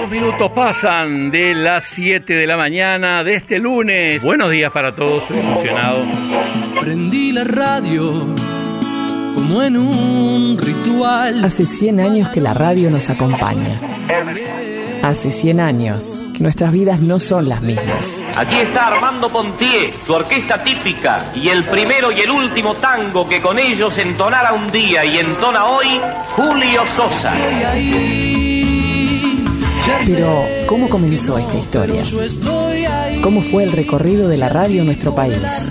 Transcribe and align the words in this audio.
Dos 0.00 0.10
minutos 0.10 0.52
pasan 0.52 1.28
de 1.32 1.54
las 1.54 1.82
7 1.86 2.32
de 2.32 2.46
la 2.46 2.56
mañana 2.56 3.24
de 3.24 3.34
este 3.34 3.58
lunes. 3.58 4.22
Buenos 4.22 4.48
días 4.52 4.70
para 4.70 4.94
todos, 4.94 5.22
estoy 5.22 5.40
emocionado. 5.40 6.04
Prendí 6.80 7.32
la 7.32 7.42
radio 7.42 8.26
como 9.34 9.60
en 9.60 9.76
un 9.76 10.56
ritual. 10.56 11.44
Hace 11.44 11.66
100 11.66 11.98
años 11.98 12.28
que 12.28 12.40
la 12.40 12.54
radio 12.54 12.90
nos 12.90 13.10
acompaña. 13.10 13.80
Hace 15.02 15.32
100 15.32 15.58
años 15.58 16.24
que 16.32 16.44
nuestras 16.44 16.72
vidas 16.72 17.00
no 17.00 17.18
son 17.18 17.48
las 17.48 17.60
mismas. 17.60 18.22
Aquí 18.36 18.54
está 18.54 18.86
Armando 18.86 19.28
Pontier, 19.28 19.92
su 20.06 20.12
orquesta 20.12 20.62
típica, 20.62 21.32
y 21.34 21.48
el 21.48 21.68
primero 21.68 22.12
y 22.12 22.20
el 22.20 22.30
último 22.30 22.76
tango 22.76 23.28
que 23.28 23.40
con 23.40 23.58
ellos 23.58 23.92
entonara 23.96 24.52
un 24.52 24.70
día 24.70 25.04
y 25.04 25.18
entona 25.18 25.66
hoy, 25.66 26.00
Julio 26.36 26.86
Sosa. 26.86 27.32
Pero, 30.06 30.44
¿cómo 30.66 30.88
comenzó 30.88 31.38
esta 31.38 31.58
historia? 31.58 32.02
¿Cómo 33.22 33.42
fue 33.42 33.64
el 33.64 33.72
recorrido 33.72 34.28
de 34.28 34.38
la 34.38 34.48
radio 34.48 34.80
en 34.80 34.86
nuestro 34.86 35.14
país? 35.14 35.68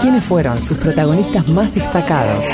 ¿Quiénes 0.00 0.24
fueron 0.24 0.62
sus 0.62 0.78
protagonistas 0.78 1.46
más 1.48 1.74
destacados? 1.74 2.44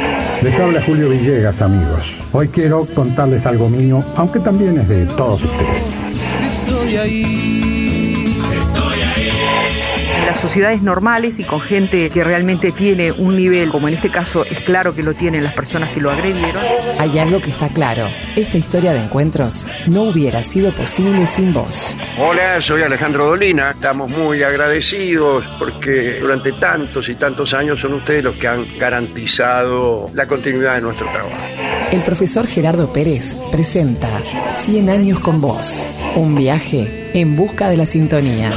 Les 0.43 0.59
habla 0.59 0.83
Julio 0.85 1.09
Villegas, 1.09 1.61
amigos. 1.63 2.17
Hoy 2.33 2.49
quiero 2.49 2.85
contarles 2.95 3.45
algo 3.47 3.69
mío, 3.69 4.03
aunque 4.17 4.41
también 4.41 4.81
es 4.81 4.89
de 4.89 5.07
todos 5.07 5.43
ustedes. 5.43 7.62
En 10.23 10.29
las 10.29 10.39
sociedades 10.39 10.83
normales 10.83 11.41
y 11.41 11.43
con 11.43 11.61
gente 11.61 12.09
que 12.09 12.23
realmente 12.23 12.71
tiene 12.71 13.11
un 13.11 13.37
nivel, 13.37 13.71
como 13.71 13.89
en 13.89 13.95
este 13.95 14.09
caso 14.09 14.45
es 14.45 14.61
claro 14.61 14.95
que 14.95 15.03
lo 15.03 15.15
tienen 15.15 15.43
las 15.43 15.53
personas 15.53 15.91
que 15.91 16.01
lo 16.01 16.13
agredieron. 16.13 16.63
Hay 17.01 17.19
algo 17.19 17.41
que 17.41 17.51
está 17.51 17.71
claro. 17.71 18.07
Esta 18.37 18.57
historia 18.57 18.93
de 18.93 19.01
encuentros 19.01 19.67
no 19.89 20.05
hubiera 20.05 20.45
sido 20.45 20.71
posible 20.71 21.27
sin 21.27 21.53
vos. 21.53 21.97
Hola, 22.21 22.61
soy 22.61 22.83
Alejandro 22.83 23.27
Dolina. 23.27 23.73
Estamos 23.73 24.11
muy 24.11 24.45
agradecidos 24.45 25.45
porque 25.59 26.21
durante 26.21 26.53
tantos 26.53 27.09
y 27.09 27.17
tantos 27.17 27.53
años 27.53 27.81
son 27.81 27.95
ustedes 27.95 28.23
los 28.23 28.37
que 28.37 28.47
han 28.47 28.79
garantizado 28.79 30.09
la 30.15 30.27
continuidad 30.27 30.77
de 30.77 30.83
nuestro 30.83 31.11
trabajo. 31.11 31.35
El 31.91 32.01
profesor 32.03 32.47
Gerardo 32.47 32.93
Pérez 32.93 33.35
presenta 33.51 34.23
100 34.55 34.89
años 34.89 35.19
con 35.19 35.41
vos. 35.41 35.85
Un 36.15 36.37
viaje 36.37 37.11
en 37.13 37.35
busca 37.35 37.69
de 37.69 37.77
la 37.77 37.87
sintonía. 37.87 38.53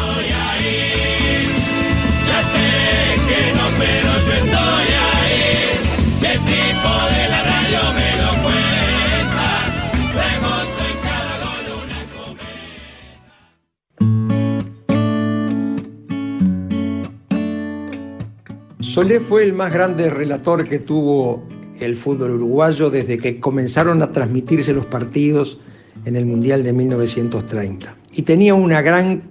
Solé 18.96 19.20
fue 19.20 19.44
el 19.44 19.52
más 19.52 19.74
grande 19.74 20.10
relator 20.10 20.64
que 20.64 20.80
tuvo 20.80 21.44
el 21.82 21.98
fútbol 21.98 22.32
uruguayo 22.36 22.90
desde 22.90 23.18
que 23.18 23.42
comenzaron 23.42 24.02
a 24.02 24.14
transmitirse 24.14 24.72
los 24.72 24.86
partidos 24.86 25.60
en 26.06 26.16
el 26.16 26.26
Mundial 26.26 26.64
de 26.64 26.72
1930. 26.72 27.94
Y 28.14 28.22
tenía 28.22 28.56
una 28.56 28.82
gran 28.82 29.24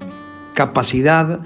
capacidad 0.52 1.40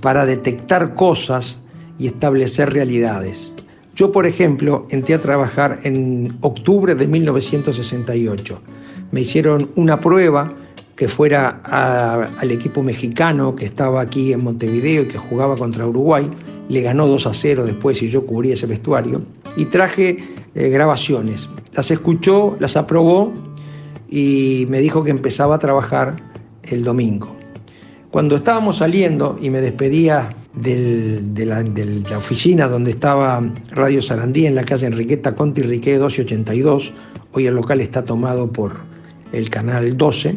para 0.00 0.26
detectar 0.26 0.94
cosas 0.94 1.58
y 1.98 2.06
establecer 2.06 2.72
realidades. 2.72 3.52
Yo, 3.96 4.12
por 4.12 4.26
ejemplo, 4.26 4.86
entré 4.90 5.14
a 5.16 5.18
trabajar 5.18 5.80
en 5.82 6.32
octubre 6.42 6.94
de 6.94 7.08
1968. 7.08 8.62
Me 9.10 9.22
hicieron 9.22 9.72
una 9.74 9.98
prueba 9.98 10.50
que 10.94 11.08
fuera 11.08 11.62
al 11.64 12.50
equipo 12.52 12.84
mexicano 12.84 13.56
que 13.56 13.64
estaba 13.64 14.02
aquí 14.02 14.32
en 14.32 14.44
Montevideo 14.44 15.02
y 15.02 15.08
que 15.08 15.18
jugaba 15.18 15.56
contra 15.56 15.84
Uruguay. 15.84 16.30
Le 16.70 16.80
ganó 16.80 17.06
2 17.06 17.26
a 17.26 17.34
0 17.34 17.66
después 17.66 18.00
y 18.02 18.08
yo 18.08 18.24
cubrí 18.24 18.52
ese 18.52 18.64
vestuario. 18.66 19.20
Y 19.56 19.66
traje 19.66 20.18
eh, 20.54 20.68
grabaciones. 20.70 21.48
Las 21.74 21.90
escuchó, 21.90 22.56
las 22.60 22.76
aprobó 22.76 23.32
y 24.08 24.66
me 24.68 24.80
dijo 24.80 25.04
que 25.04 25.10
empezaba 25.10 25.56
a 25.56 25.58
trabajar 25.58 26.16
el 26.62 26.82
domingo. 26.84 27.36
Cuando 28.10 28.36
estábamos 28.36 28.78
saliendo 28.78 29.36
y 29.40 29.50
me 29.50 29.60
despedía 29.60 30.34
del- 30.54 31.34
de, 31.34 31.46
la, 31.46 31.62
de 31.62 31.84
la 32.08 32.18
oficina 32.18 32.66
donde 32.68 32.90
estaba 32.92 33.40
Radio 33.70 34.02
Sarandí 34.02 34.46
en 34.46 34.54
la 34.56 34.64
calle 34.64 34.86
Enriqueta 34.86 35.34
Conti 35.36 35.62
Riquet 35.62 35.98
1282, 36.00 36.92
hoy 37.32 37.46
el 37.46 37.54
local 37.54 37.80
está 37.80 38.04
tomado 38.04 38.50
por 38.50 38.72
el 39.32 39.48
canal 39.50 39.96
12, 39.96 40.34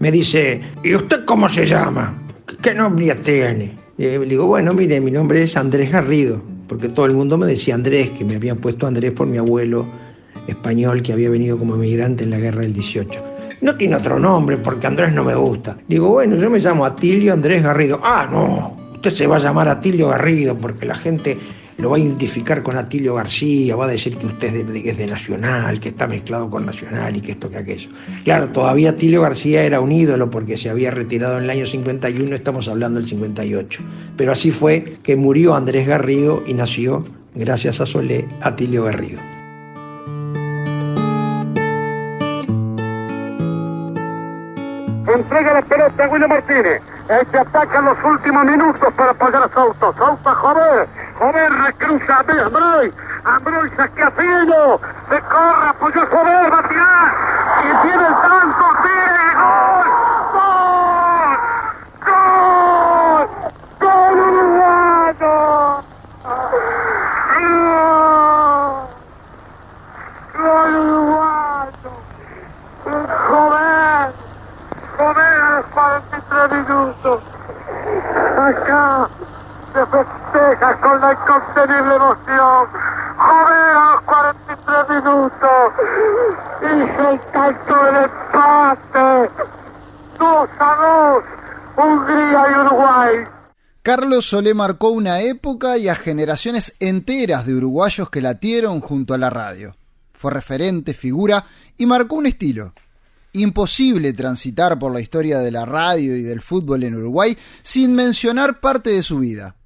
me 0.00 0.10
dice, 0.10 0.60
¿y 0.82 0.94
usted 0.96 1.24
cómo 1.24 1.48
se 1.48 1.64
llama? 1.64 2.18
¿Qué 2.60 2.74
nombre 2.74 3.14
tiene? 3.16 3.81
Digo, 3.98 4.46
bueno, 4.46 4.72
mire, 4.72 5.00
mi 5.00 5.10
nombre 5.10 5.42
es 5.42 5.56
Andrés 5.56 5.92
Garrido, 5.92 6.42
porque 6.66 6.88
todo 6.88 7.06
el 7.06 7.14
mundo 7.14 7.36
me 7.36 7.46
decía 7.46 7.74
Andrés, 7.74 8.10
que 8.10 8.24
me 8.24 8.36
habían 8.36 8.56
puesto 8.56 8.86
Andrés 8.86 9.12
por 9.12 9.26
mi 9.26 9.36
abuelo 9.36 9.86
español 10.46 11.02
que 11.02 11.12
había 11.12 11.30
venido 11.30 11.58
como 11.58 11.74
emigrante 11.74 12.24
en 12.24 12.30
la 12.30 12.38
guerra 12.38 12.62
del 12.62 12.72
18. 12.72 13.22
No 13.60 13.76
tiene 13.76 13.96
otro 13.96 14.18
nombre 14.18 14.56
porque 14.56 14.86
Andrés 14.86 15.12
no 15.12 15.22
me 15.22 15.34
gusta. 15.34 15.76
Digo, 15.86 16.08
bueno, 16.08 16.36
yo 16.36 16.50
me 16.50 16.58
llamo 16.58 16.84
Atilio 16.84 17.32
Andrés 17.32 17.62
Garrido. 17.62 18.00
Ah, 18.02 18.26
no, 18.30 18.76
usted 18.94 19.10
se 19.10 19.26
va 19.26 19.36
a 19.36 19.40
llamar 19.40 19.68
Atilio 19.68 20.08
Garrido 20.08 20.56
porque 20.56 20.86
la 20.86 20.94
gente 20.94 21.38
lo 21.78 21.90
va 21.90 21.96
a 21.96 22.00
identificar 22.00 22.62
con 22.62 22.76
Atilio 22.76 23.14
García, 23.14 23.76
va 23.76 23.86
a 23.86 23.88
decir 23.88 24.16
que 24.16 24.26
usted 24.26 24.54
es 24.54 24.66
de, 24.66 24.92
de 24.92 25.06
Nacional, 25.06 25.80
que 25.80 25.90
está 25.90 26.06
mezclado 26.06 26.50
con 26.50 26.66
Nacional 26.66 27.16
y 27.16 27.20
que 27.20 27.32
esto, 27.32 27.50
que 27.50 27.58
aquello. 27.58 27.90
Claro, 28.24 28.48
todavía 28.48 28.90
Atilio 28.90 29.22
García 29.22 29.62
era 29.62 29.80
un 29.80 29.92
ídolo 29.92 30.30
porque 30.30 30.56
se 30.56 30.70
había 30.70 30.90
retirado 30.90 31.38
en 31.38 31.44
el 31.44 31.50
año 31.50 31.66
51, 31.66 32.34
estamos 32.34 32.68
hablando 32.68 33.00
del 33.00 33.08
58. 33.08 33.82
Pero 34.16 34.32
así 34.32 34.50
fue 34.50 34.98
que 35.02 35.16
murió 35.16 35.54
Andrés 35.54 35.86
Garrido 35.86 36.42
y 36.46 36.54
nació, 36.54 37.04
gracias 37.34 37.80
a 37.80 37.86
Solé, 37.86 38.28
Atilio 38.42 38.84
Garrido. 38.84 39.20
Entrega 45.14 45.54
la 45.54 45.62
pelota 45.62 46.04
a 46.04 46.08
William 46.08 46.30
Martínez. 46.30 46.80
Este 47.20 47.38
ataca 47.38 47.78
en 47.78 47.84
los 47.84 47.98
últimos 48.04 48.44
minutos 48.44 48.94
para 48.96 49.10
apoyar 49.10 49.42
a. 49.42 49.52
Souto, 49.52 49.92
joven. 49.92 51.01
Joven 51.22 51.54
recruza 51.64 52.16
a 52.16 52.20
Ambroy. 52.46 52.92
Ambroy 53.22 53.70
saque 53.76 54.02
a 54.02 54.10
Fino. 54.10 54.80
Se 55.08 55.20
corre, 55.20 55.68
apoyó 55.68 56.02
a 56.02 56.06
Joven, 56.06 56.52
va 56.52 56.58
a 56.58 56.68
tirar. 56.68 57.14
Y 57.62 57.66
tiene 57.86 58.06
el 58.08 58.14
tanto. 58.22 58.64
¡Tire! 58.82 59.26
¡Gol! 59.38 59.86
¡Gol! 60.34 61.38
¡Gol! 62.08 63.28
¡Gol 63.78 64.18
uruguayo! 64.18 65.34
¡Gol! 67.38 67.94
¡Gol 70.34 70.74
uruguayo! 70.74 71.92
¡Joven! 73.28 74.10
Joven 74.98 75.34
a 75.40 75.50
los 75.54 75.66
43 75.66 76.50
minutos. 76.50 77.22
Acá 78.38 79.08
se 79.72 79.86
festeja 79.86 80.80
con 80.80 81.00
la 81.00 81.12
incontenible 81.12 81.94
emoción. 81.96 82.68
Joven 83.16 83.62
a 83.74 83.92
los 83.92 84.02
43 84.02 84.88
minutos. 84.90 85.72
Hizo 86.62 87.10
el 87.10 87.56
del 87.66 88.04
empate. 88.04 89.30
2 90.18 90.48
a 90.58 91.22
2. 91.76 91.84
Hungría 91.84 92.44
y 92.50 92.60
Uruguay. 92.60 93.14
Carlos 93.82 94.26
Solé 94.26 94.54
marcó 94.54 94.90
una 94.90 95.20
época 95.22 95.76
y 95.76 95.88
a 95.88 95.96
generaciones 95.96 96.76
enteras 96.78 97.46
de 97.46 97.54
uruguayos 97.54 98.10
que 98.10 98.20
latieron 98.20 98.80
junto 98.80 99.14
a 99.14 99.18
la 99.18 99.30
radio. 99.30 99.74
Fue 100.12 100.30
referente, 100.30 100.94
figura 100.94 101.44
y 101.76 101.86
marcó 101.86 102.16
un 102.16 102.26
estilo. 102.26 102.74
Imposible 103.32 104.12
transitar 104.12 104.78
por 104.78 104.92
la 104.92 105.00
historia 105.00 105.38
de 105.38 105.50
la 105.50 105.64
radio 105.64 106.14
y 106.14 106.22
del 106.22 106.42
fútbol 106.42 106.84
en 106.84 106.94
Uruguay 106.94 107.36
sin 107.62 107.94
mencionar 107.94 108.60
parte 108.60 108.90
de 108.90 109.02
su 109.02 109.18
vida. 109.18 109.56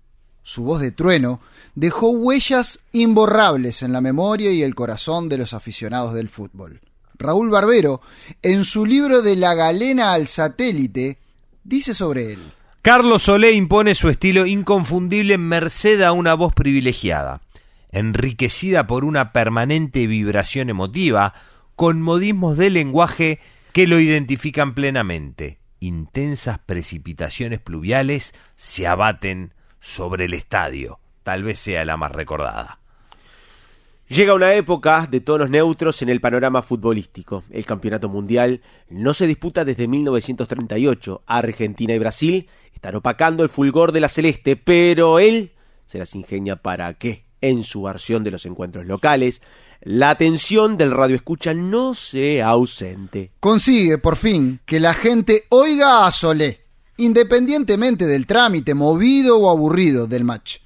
Su 0.46 0.62
voz 0.62 0.80
de 0.80 0.92
trueno 0.92 1.40
dejó 1.74 2.10
huellas 2.10 2.78
imborrables 2.92 3.82
en 3.82 3.92
la 3.92 4.00
memoria 4.00 4.52
y 4.52 4.62
el 4.62 4.76
corazón 4.76 5.28
de 5.28 5.38
los 5.38 5.52
aficionados 5.52 6.14
del 6.14 6.28
fútbol. 6.28 6.82
Raúl 7.18 7.50
Barbero, 7.50 8.00
en 8.42 8.62
su 8.62 8.86
libro 8.86 9.22
de 9.22 9.34
La 9.34 9.54
galena 9.54 10.12
al 10.12 10.28
satélite, 10.28 11.18
dice 11.64 11.94
sobre 11.94 12.34
él. 12.34 12.38
Carlos 12.80 13.24
Solé 13.24 13.54
impone 13.54 13.96
su 13.96 14.08
estilo 14.08 14.46
inconfundible 14.46 15.36
merced 15.36 16.00
a 16.02 16.12
una 16.12 16.34
voz 16.34 16.54
privilegiada, 16.54 17.40
enriquecida 17.90 18.86
por 18.86 19.04
una 19.04 19.32
permanente 19.32 20.06
vibración 20.06 20.70
emotiva, 20.70 21.34
con 21.74 22.00
modismos 22.00 22.56
de 22.56 22.70
lenguaje 22.70 23.40
que 23.72 23.88
lo 23.88 23.98
identifican 23.98 24.76
plenamente. 24.76 25.58
Intensas 25.80 26.60
precipitaciones 26.60 27.58
pluviales 27.58 28.32
se 28.54 28.86
abaten 28.86 29.55
sobre 29.86 30.24
el 30.24 30.34
estadio, 30.34 30.98
tal 31.22 31.44
vez 31.44 31.60
sea 31.60 31.84
la 31.84 31.96
más 31.96 32.10
recordada. 32.10 32.80
Llega 34.08 34.34
una 34.34 34.52
época 34.54 35.06
de 35.08 35.20
tonos 35.20 35.48
neutros 35.48 36.02
en 36.02 36.08
el 36.08 36.20
panorama 36.20 36.62
futbolístico. 36.62 37.44
El 37.50 37.64
campeonato 37.64 38.08
mundial 38.08 38.62
no 38.88 39.14
se 39.14 39.26
disputa 39.26 39.64
desde 39.64 39.88
1938. 39.88 41.22
Argentina 41.26 41.94
y 41.94 41.98
Brasil 41.98 42.48
están 42.72 42.96
opacando 42.96 43.42
el 43.42 43.48
fulgor 43.48 43.92
de 43.92 44.00
la 44.00 44.08
celeste, 44.08 44.56
pero 44.56 45.18
él 45.18 45.52
se 45.86 45.98
las 45.98 46.14
ingenia 46.14 46.56
para 46.56 46.94
que, 46.94 47.24
en 47.40 47.64
su 47.64 47.82
versión 47.82 48.22
de 48.22 48.32
los 48.32 48.44
encuentros 48.46 48.86
locales, 48.86 49.40
la 49.80 50.10
atención 50.10 50.76
del 50.76 50.90
radio 50.90 51.16
escucha 51.16 51.54
no 51.54 51.94
sea 51.94 52.48
ausente. 52.48 53.32
Consigue, 53.40 53.98
por 53.98 54.16
fin, 54.16 54.60
que 54.66 54.80
la 54.80 54.94
gente 54.94 55.44
oiga 55.48 56.06
a 56.06 56.12
Solé, 56.12 56.65
independientemente 56.96 58.06
del 58.06 58.26
trámite 58.26 58.74
movido 58.74 59.38
o 59.38 59.50
aburrido 59.50 60.06
del 60.06 60.24
match. 60.24 60.58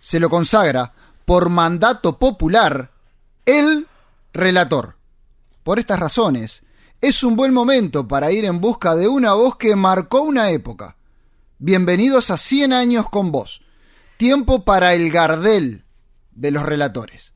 Se 0.00 0.18
lo 0.18 0.28
consagra 0.28 0.92
por 1.24 1.48
mandato 1.48 2.18
popular, 2.18 2.90
el 3.46 3.86
relator. 4.32 4.96
Por 5.62 5.78
estas 5.78 6.00
razones, 6.00 6.62
es 7.00 7.22
un 7.22 7.36
buen 7.36 7.52
momento 7.52 8.06
para 8.08 8.32
ir 8.32 8.44
en 8.44 8.60
busca 8.60 8.96
de 8.96 9.08
una 9.08 9.34
voz 9.34 9.56
que 9.56 9.76
marcó 9.76 10.22
una 10.22 10.50
época. 10.50 10.96
Bienvenidos 11.58 12.30
a 12.30 12.36
100 12.36 12.72
años 12.72 13.08
con 13.08 13.30
vos. 13.30 13.62
Tiempo 14.16 14.64
para 14.64 14.94
el 14.94 15.10
Gardel 15.10 15.84
de 16.32 16.50
los 16.50 16.64
relatores. 16.64 17.32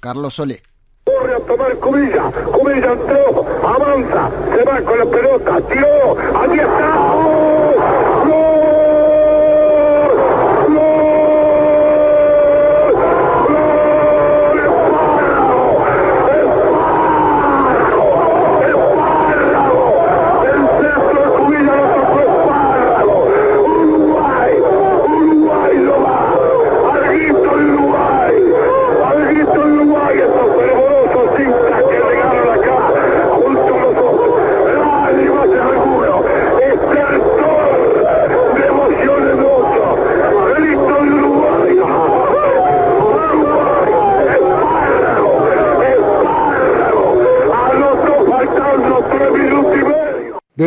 Carlos 0.00 0.34
Solé. 0.34 0.62
Corre 1.04 1.34
a 1.34 1.40
tomar 1.40 1.76
Cubilla, 1.78 2.30
Cubilla 2.30 2.92
entró, 2.92 3.46
avanza, 3.64 4.30
se 4.56 4.64
va 4.64 4.80
con 4.82 4.98
la 4.98 5.06
pelota, 5.06 5.60
tiró, 5.68 6.16
allí 6.40 6.58
está. 6.58 7.35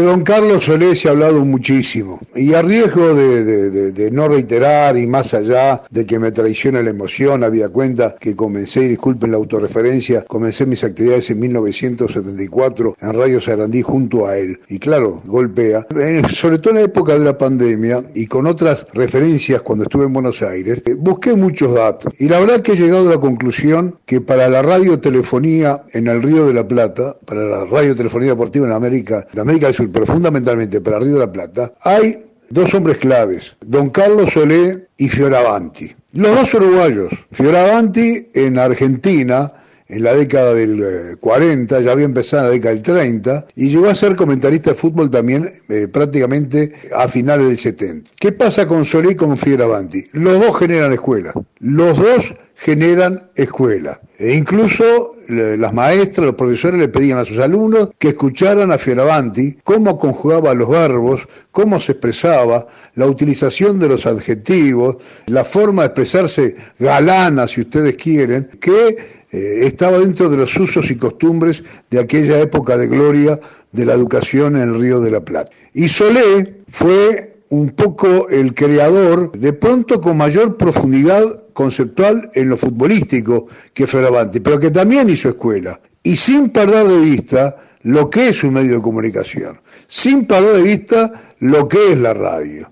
Don 0.09 0.23
Carlos 0.23 0.65
Solé 0.65 0.95
se 0.95 1.07
ha 1.07 1.11
hablado 1.11 1.45
muchísimo 1.45 2.19
y 2.35 2.55
a 2.55 2.63
riesgo 2.63 3.13
de, 3.13 4.09
no 4.11 4.27
reiterar 4.27 4.97
y 4.97 5.05
más 5.05 5.35
allá 5.35 5.83
de 5.91 6.03
que 6.07 6.17
me 6.17 6.31
traicione 6.31 6.81
la 6.81 6.89
emoción, 6.89 7.43
había 7.43 7.69
cuenta 7.69 8.15
que 8.19 8.35
comencé, 8.35 8.85
y 8.85 8.87
disculpen 8.87 9.29
la 9.29 9.37
autorreferencia, 9.37 10.25
comencé 10.25 10.65
mis 10.65 10.83
actividades 10.83 11.29
en 11.29 11.39
1974 11.41 12.97
en 12.99 13.13
Radio 13.13 13.39
Sarandí 13.39 13.83
junto 13.83 14.25
a 14.25 14.35
él. 14.35 14.59
Y 14.67 14.79
claro, 14.79 15.21
golpea, 15.25 15.85
sobre 16.31 16.57
todo 16.57 16.71
en 16.71 16.79
la 16.79 16.85
época 16.85 17.13
de 17.13 17.25
la 17.25 17.37
pandemia 17.37 18.03
y 18.15 18.25
con 18.25 18.47
otras 18.47 18.87
referencias 18.93 19.61
cuando 19.61 19.83
estuve 19.83 20.05
en 20.05 20.13
Buenos 20.13 20.41
Aires, 20.41 20.81
eh, 20.87 20.95
busqué 20.95 21.35
muchos 21.35 21.75
datos 21.75 22.11
y 22.17 22.27
la 22.27 22.39
verdad 22.39 22.61
que 22.61 22.71
he 22.71 22.75
llegado 22.75 23.07
a 23.07 23.11
la 23.11 23.19
conclusión 23.19 23.99
que 24.07 24.21
para 24.21 24.49
la 24.49 24.63
radiotelefonía 24.63 25.83
en 25.91 26.07
el 26.07 26.23
Río 26.23 26.47
de 26.47 26.53
la 26.53 26.67
Plata, 26.67 27.15
para 27.25 27.43
la 27.43 27.65
radiotelefonía 27.65 28.29
deportiva 28.29 28.65
en 28.65 28.73
América, 28.73 29.27
en 29.31 29.39
América 29.39 29.67
del 29.67 29.75
Sur, 29.75 29.98
pero 29.99 30.13
fundamentalmente 30.13 30.79
para 30.79 30.97
Río 30.97 31.15
de 31.15 31.19
la 31.19 31.31
Plata, 31.31 31.73
hay 31.81 32.23
dos 32.49 32.73
hombres 32.73 32.99
claves, 32.99 33.57
don 33.59 33.89
Carlos 33.89 34.31
Solé 34.31 34.87
y 34.95 35.09
Fioravanti. 35.09 35.93
Los 36.13 36.39
dos 36.39 36.53
uruguayos. 36.53 37.11
Fioravanti 37.33 38.29
en 38.33 38.57
Argentina, 38.57 39.51
en 39.89 40.03
la 40.03 40.13
década 40.13 40.53
del 40.53 40.81
eh, 40.81 41.15
40, 41.19 41.81
ya 41.81 41.91
había 41.91 42.05
empezado 42.05 42.43
en 42.43 42.47
la 42.47 42.53
década 42.53 42.75
del 42.75 42.83
30, 42.83 43.47
y 43.55 43.69
llegó 43.69 43.89
a 43.89 43.95
ser 43.95 44.15
comentarista 44.15 44.69
de 44.69 44.75
fútbol 44.75 45.09
también 45.09 45.51
eh, 45.67 45.87
prácticamente 45.87 46.71
a 46.95 47.07
finales 47.07 47.47
del 47.47 47.57
70. 47.57 48.11
¿Qué 48.19 48.31
pasa 48.31 48.67
con 48.67 48.85
Solé 48.85 49.11
y 49.11 49.15
con 49.15 49.35
Fioravanti? 49.35 50.05
Los 50.13 50.39
dos 50.39 50.57
generan 50.57 50.93
escuela. 50.93 51.33
Los 51.59 51.97
dos 51.97 52.35
generan 52.55 53.29
escuela. 53.35 53.99
E 54.17 54.35
incluso 54.35 55.15
las 55.29 55.73
maestras, 55.73 56.25
los 56.25 56.35
profesores 56.35 56.79
le 56.79 56.89
pedían 56.89 57.19
a 57.19 57.25
sus 57.25 57.37
alumnos 57.37 57.89
que 57.97 58.09
escucharan 58.09 58.71
a 58.71 58.77
Fioravanti 58.77 59.59
cómo 59.63 59.97
conjugaba 59.97 60.53
los 60.53 60.69
verbos, 60.69 61.27
cómo 61.51 61.79
se 61.79 61.93
expresaba, 61.93 62.67
la 62.95 63.05
utilización 63.05 63.79
de 63.79 63.87
los 63.87 64.05
adjetivos, 64.05 64.97
la 65.27 65.45
forma 65.45 65.83
de 65.83 65.87
expresarse 65.87 66.55
galana, 66.79 67.47
si 67.47 67.61
ustedes 67.61 67.95
quieren, 67.95 68.49
que 68.59 69.18
eh, 69.31 69.59
estaba 69.63 69.99
dentro 69.99 70.29
de 70.29 70.37
los 70.37 70.55
usos 70.57 70.89
y 70.89 70.95
costumbres 70.95 71.63
de 71.89 71.99
aquella 71.99 72.39
época 72.39 72.77
de 72.77 72.87
gloria 72.87 73.39
de 73.71 73.85
la 73.85 73.93
educación 73.93 74.55
en 74.55 74.63
el 74.63 74.79
Río 74.79 74.99
de 74.99 75.11
la 75.11 75.21
Plata. 75.21 75.51
Y 75.73 75.89
Solé 75.89 76.61
fue 76.67 77.29
un 77.49 77.69
poco 77.71 78.29
el 78.29 78.53
creador, 78.53 79.31
de 79.31 79.53
pronto 79.53 79.99
con 80.01 80.17
mayor 80.17 80.57
profundidad 80.57 81.43
conceptual 81.53 82.29
en 82.33 82.49
lo 82.49 82.57
futbolístico 82.57 83.47
que 83.73 83.87
Fioravanti, 83.87 84.39
pero 84.39 84.59
que 84.59 84.71
también 84.71 85.09
hizo 85.09 85.29
escuela. 85.29 85.79
Y 86.03 86.15
sin 86.15 86.49
perder 86.49 86.87
de 86.87 86.99
vista 86.99 87.57
lo 87.83 88.09
que 88.09 88.29
es 88.29 88.43
un 88.43 88.53
medio 88.53 88.75
de 88.75 88.81
comunicación, 88.81 89.59
sin 89.87 90.25
perder 90.25 90.57
de 90.57 90.63
vista 90.63 91.11
lo 91.39 91.67
que 91.67 91.91
es 91.91 91.97
la 91.97 92.13
radio. 92.13 92.69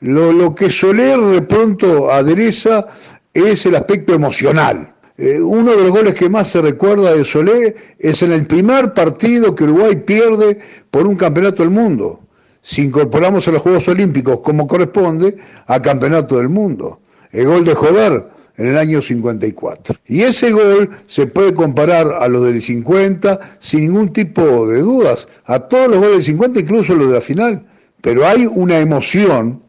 Lo, 0.00 0.32
lo 0.32 0.54
que 0.54 0.70
Soler 0.70 1.18
de 1.18 1.42
pronto 1.42 2.12
adereza 2.12 2.86
es 3.32 3.66
el 3.66 3.76
aspecto 3.76 4.14
emocional. 4.14 4.94
Eh, 5.20 5.40
uno 5.40 5.76
de 5.76 5.82
los 5.82 5.90
goles 5.90 6.14
que 6.14 6.28
más 6.28 6.48
se 6.48 6.62
recuerda 6.62 7.12
de 7.12 7.24
Solé 7.24 7.74
es 7.98 8.22
en 8.22 8.30
el 8.30 8.46
primer 8.46 8.94
partido 8.94 9.52
que 9.52 9.64
Uruguay 9.64 9.96
pierde 9.96 10.60
por 10.92 11.08
un 11.08 11.16
campeonato 11.16 11.64
del 11.64 11.72
mundo. 11.72 12.20
Si 12.62 12.84
incorporamos 12.84 13.48
a 13.48 13.50
los 13.50 13.62
Juegos 13.62 13.88
Olímpicos 13.88 14.38
como 14.40 14.68
corresponde 14.68 15.36
a 15.66 15.82
Campeonato 15.82 16.38
del 16.38 16.48
Mundo. 16.48 17.00
El 17.32 17.46
gol 17.46 17.64
de 17.64 17.74
Jover 17.74 18.28
en 18.56 18.66
el 18.68 18.78
año 18.78 19.02
54. 19.02 19.96
Y 20.06 20.22
ese 20.22 20.52
gol 20.52 20.90
se 21.06 21.26
puede 21.26 21.52
comparar 21.52 22.12
a 22.12 22.28
los 22.28 22.46
del 22.46 22.62
50 22.62 23.40
sin 23.58 23.80
ningún 23.80 24.12
tipo 24.12 24.68
de 24.68 24.80
dudas, 24.82 25.26
a 25.46 25.58
todos 25.60 25.88
los 25.88 25.98
goles 25.98 26.14
del 26.14 26.24
50, 26.24 26.60
incluso 26.60 26.94
los 26.94 27.08
de 27.08 27.14
la 27.14 27.20
final. 27.20 27.66
Pero 28.00 28.24
hay 28.24 28.46
una 28.46 28.78
emoción, 28.78 29.62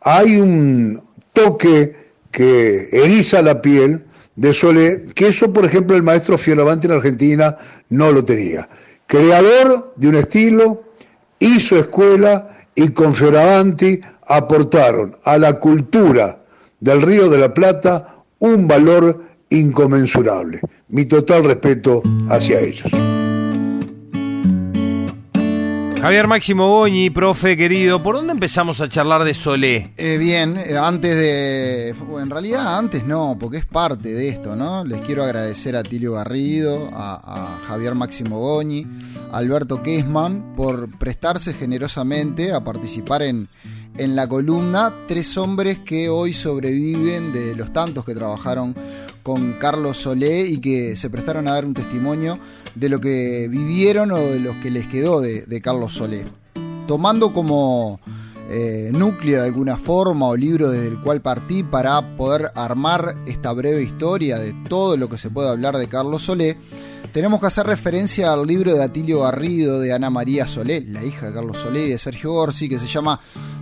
hay 0.00 0.36
un 0.36 0.98
toque 1.32 1.94
que 2.32 2.88
eriza 2.92 3.40
la 3.42 3.62
piel 3.62 4.04
de 4.40 4.54
Solé, 4.54 5.06
que 5.14 5.28
eso, 5.28 5.52
por 5.52 5.66
ejemplo, 5.66 5.94
el 5.94 6.02
maestro 6.02 6.38
Fioravanti 6.38 6.86
en 6.86 6.94
Argentina 6.94 7.58
no 7.90 8.10
lo 8.10 8.24
tenía. 8.24 8.66
Creador 9.06 9.92
de 9.96 10.08
un 10.08 10.14
estilo, 10.14 10.82
hizo 11.38 11.76
escuela 11.76 12.48
y 12.74 12.88
con 12.88 13.12
Fioravanti 13.12 14.00
aportaron 14.26 15.14
a 15.24 15.36
la 15.36 15.60
cultura 15.60 16.42
del 16.80 17.02
Río 17.02 17.28
de 17.28 17.36
la 17.36 17.52
Plata 17.52 18.24
un 18.38 18.66
valor 18.66 19.22
inconmensurable. 19.50 20.62
Mi 20.88 21.04
total 21.04 21.44
respeto 21.44 22.02
hacia 22.30 22.60
ellos. 22.60 22.90
Javier 26.00 26.26
Máximo 26.26 26.66
Boñi, 26.66 27.10
profe 27.10 27.58
querido, 27.58 28.02
¿por 28.02 28.14
dónde 28.14 28.32
empezamos 28.32 28.80
a 28.80 28.88
charlar 28.88 29.22
de 29.22 29.34
Solé? 29.34 29.92
Eh, 29.98 30.16
bien, 30.16 30.56
eh, 30.56 30.78
antes 30.78 31.14
de. 31.14 31.90
En 31.90 32.30
realidad, 32.30 32.78
antes 32.78 33.04
no, 33.04 33.36
porque 33.38 33.58
es 33.58 33.66
parte 33.66 34.08
de 34.14 34.28
esto, 34.28 34.56
¿no? 34.56 34.82
Les 34.82 35.02
quiero 35.02 35.24
agradecer 35.24 35.76
a 35.76 35.82
Tilio 35.82 36.14
Garrido, 36.14 36.88
a, 36.94 37.60
Javier 37.68 37.94
Máximo 37.94 38.38
Goñi, 38.38 38.86
a 39.30 39.36
Alberto 39.36 39.82
Kessman 39.82 40.54
por 40.56 40.88
prestarse 40.98 41.52
generosamente 41.52 42.50
a 42.52 42.64
participar 42.64 43.22
en, 43.22 43.48
en 43.98 44.16
la 44.16 44.26
columna 44.26 44.94
Tres 45.06 45.36
hombres 45.36 45.80
que 45.80 46.08
hoy 46.08 46.32
sobreviven 46.32 47.30
de 47.30 47.54
los 47.54 47.74
tantos 47.74 48.06
que 48.06 48.14
trabajaron 48.14 48.74
con 49.22 49.52
Carlos 49.54 49.98
Solé 49.98 50.46
y 50.46 50.58
que 50.58 50.96
se 50.96 51.10
prestaron 51.10 51.46
a 51.46 51.52
dar 51.52 51.66
un 51.66 51.74
testimonio 51.74 52.38
de 52.74 52.88
lo 52.88 53.00
que 53.00 53.48
vivieron 53.48 54.12
o 54.12 54.18
de 54.18 54.40
lo 54.40 54.58
que 54.60 54.70
les 54.70 54.86
quedó 54.88 55.20
de, 55.20 55.60
Carlos 55.62 55.94
Solé. 55.94 56.24
Tomando 56.86 57.32
como 57.32 58.00
eh, 58.48 58.90
núcleo 58.92 59.40
de 59.40 59.46
alguna 59.46 59.76
forma 59.76 60.26
o 60.26 60.36
libro 60.36 60.70
desde 60.70 60.88
el 60.88 61.00
cual 61.00 61.20
partí 61.20 61.62
para 61.62 62.16
poder 62.16 62.50
armar 62.54 63.16
esta 63.26 63.52
breve 63.52 63.82
historia 63.82 64.38
de 64.38 64.52
todo 64.68 64.96
lo 64.96 65.08
que 65.08 65.18
se 65.18 65.30
puede 65.30 65.50
hablar 65.50 65.76
de 65.76 65.88
Carlos 65.88 66.24
Solé, 66.24 66.56
tenemos 67.12 67.40
que 67.40 67.46
hacer 67.46 67.66
referencia 67.66 68.32
al 68.32 68.46
libro 68.46 68.74
de 68.74 68.82
Atilio 68.82 69.20
Garrido 69.20 69.80
de 69.80 69.92
Ana 69.92 70.10
María 70.10 70.46
Solé, 70.46 70.80
la 70.82 71.04
hija 71.04 71.26
de 71.26 71.34
Carlos 71.34 71.58
Solé 71.58 71.86
y 71.86 71.90
de 71.90 71.98
Sergio 71.98 72.32
Gorsi, 72.32 72.68
que 72.68 72.78
se 72.78 72.86
llama 72.86 73.20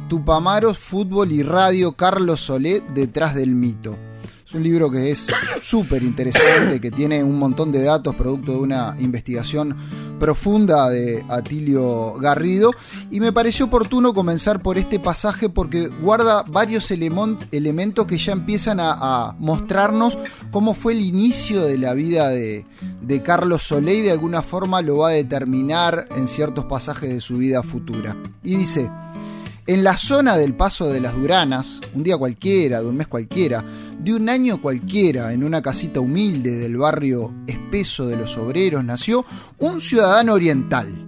Tupamaros, 0.08 0.78
Fútbol 0.78 1.32
y 1.32 1.42
Radio 1.42 1.92
Carlos 1.92 2.40
Solé 2.40 2.82
detrás 2.94 3.34
del 3.34 3.54
mito. 3.54 4.07
Es 4.48 4.54
un 4.54 4.62
libro 4.62 4.90
que 4.90 5.10
es 5.10 5.26
súper 5.60 6.02
interesante, 6.02 6.80
que 6.80 6.90
tiene 6.90 7.22
un 7.22 7.38
montón 7.38 7.70
de 7.70 7.82
datos 7.82 8.14
producto 8.14 8.52
de 8.52 8.58
una 8.60 8.96
investigación 8.98 9.76
profunda 10.18 10.88
de 10.88 11.22
Atilio 11.28 12.14
Garrido 12.14 12.70
y 13.10 13.20
me 13.20 13.30
pareció 13.30 13.66
oportuno 13.66 14.14
comenzar 14.14 14.62
por 14.62 14.78
este 14.78 14.98
pasaje 14.98 15.50
porque 15.50 15.88
guarda 15.88 16.44
varios 16.44 16.90
elementos 16.90 18.06
que 18.06 18.16
ya 18.16 18.32
empiezan 18.32 18.78
a, 18.80 19.36
mostrarnos 19.38 20.16
cómo 20.50 20.72
fue 20.72 20.94
el 20.94 21.02
inicio 21.02 21.66
de 21.66 21.76
la 21.76 21.92
vida 21.92 22.30
de, 22.30 22.64
de 23.02 23.22
Carlos 23.22 23.64
Solé 23.64 23.96
y 23.96 24.02
de 24.02 24.12
alguna 24.12 24.40
forma 24.40 24.80
lo 24.80 24.96
va 24.96 25.10
a 25.10 25.12
determinar 25.12 26.08
en 26.16 26.26
ciertos 26.26 26.64
pasajes 26.64 27.10
de 27.10 27.20
su 27.20 27.36
vida 27.36 27.62
futura. 27.62 28.16
Y 28.42 28.56
dice, 28.56 28.90
en 29.68 29.84
la 29.84 29.98
zona 29.98 30.34
del 30.38 30.54
Paso 30.54 30.90
de 30.90 30.98
las 30.98 31.14
Duranas, 31.14 31.78
un 31.94 32.02
día 32.02 32.16
cualquiera, 32.16 32.80
de 32.80 32.88
un 32.88 32.96
mes 32.96 33.06
cualquiera, 33.06 33.62
de 34.00 34.14
un 34.14 34.30
año 34.30 34.62
cualquiera, 34.62 35.30
en 35.34 35.44
una 35.44 35.60
casita 35.60 36.00
humilde 36.00 36.56
del 36.56 36.78
barrio 36.78 37.34
espeso 37.46 38.06
de 38.06 38.16
los 38.16 38.38
obreros, 38.38 38.82
nació 38.82 39.26
un 39.58 39.82
ciudadano 39.82 40.32
oriental, 40.32 41.06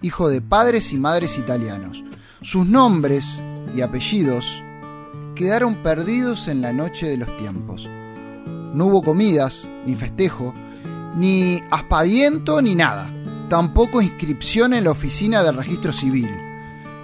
hijo 0.00 0.30
de 0.30 0.40
padres 0.40 0.94
y 0.94 0.98
madres 0.98 1.36
italianos. 1.36 2.02
Sus 2.40 2.64
nombres 2.64 3.42
y 3.76 3.82
apellidos 3.82 4.62
quedaron 5.34 5.82
perdidos 5.82 6.48
en 6.48 6.62
la 6.62 6.72
noche 6.72 7.06
de 7.06 7.18
los 7.18 7.36
tiempos. 7.36 7.86
No 8.72 8.86
hubo 8.86 9.02
comidas, 9.02 9.68
ni 9.84 9.94
festejo, 9.94 10.54
ni 11.16 11.60
aspaviento, 11.70 12.62
ni 12.62 12.74
nada. 12.74 13.12
Tampoco 13.50 14.00
inscripción 14.00 14.72
en 14.72 14.84
la 14.84 14.92
oficina 14.92 15.42
del 15.42 15.58
registro 15.58 15.92
civil 15.92 16.30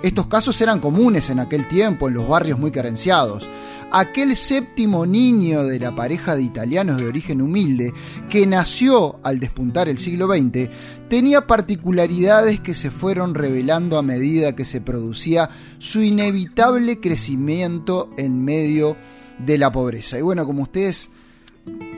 estos 0.06 0.28
casos 0.28 0.60
eran 0.60 0.78
comunes 0.78 1.30
en 1.30 1.40
aquel 1.40 1.66
tiempo 1.66 2.06
en 2.06 2.14
los 2.14 2.28
barrios 2.28 2.60
muy 2.60 2.70
carenciados. 2.70 3.44
Aquel 3.90 4.36
séptimo 4.36 5.04
niño 5.04 5.64
de 5.64 5.80
la 5.80 5.96
pareja 5.96 6.36
de 6.36 6.42
italianos 6.42 6.98
de 6.98 7.06
origen 7.06 7.42
humilde, 7.42 7.92
que 8.28 8.46
nació 8.46 9.18
al 9.24 9.40
despuntar 9.40 9.88
el 9.88 9.98
siglo 9.98 10.28
XX, 10.28 10.70
tenía 11.08 11.48
particularidades 11.48 12.60
que 12.60 12.74
se 12.74 12.90
fueron 12.90 13.34
revelando 13.34 13.98
a 13.98 14.02
medida 14.02 14.54
que 14.54 14.64
se 14.64 14.80
producía 14.80 15.50
su 15.78 16.02
inevitable 16.02 17.00
crecimiento 17.00 18.10
en 18.16 18.44
medio 18.44 18.96
de 19.38 19.58
la 19.58 19.72
pobreza. 19.72 20.18
Y 20.18 20.22
bueno, 20.22 20.46
como 20.46 20.62
ustedes 20.62 21.10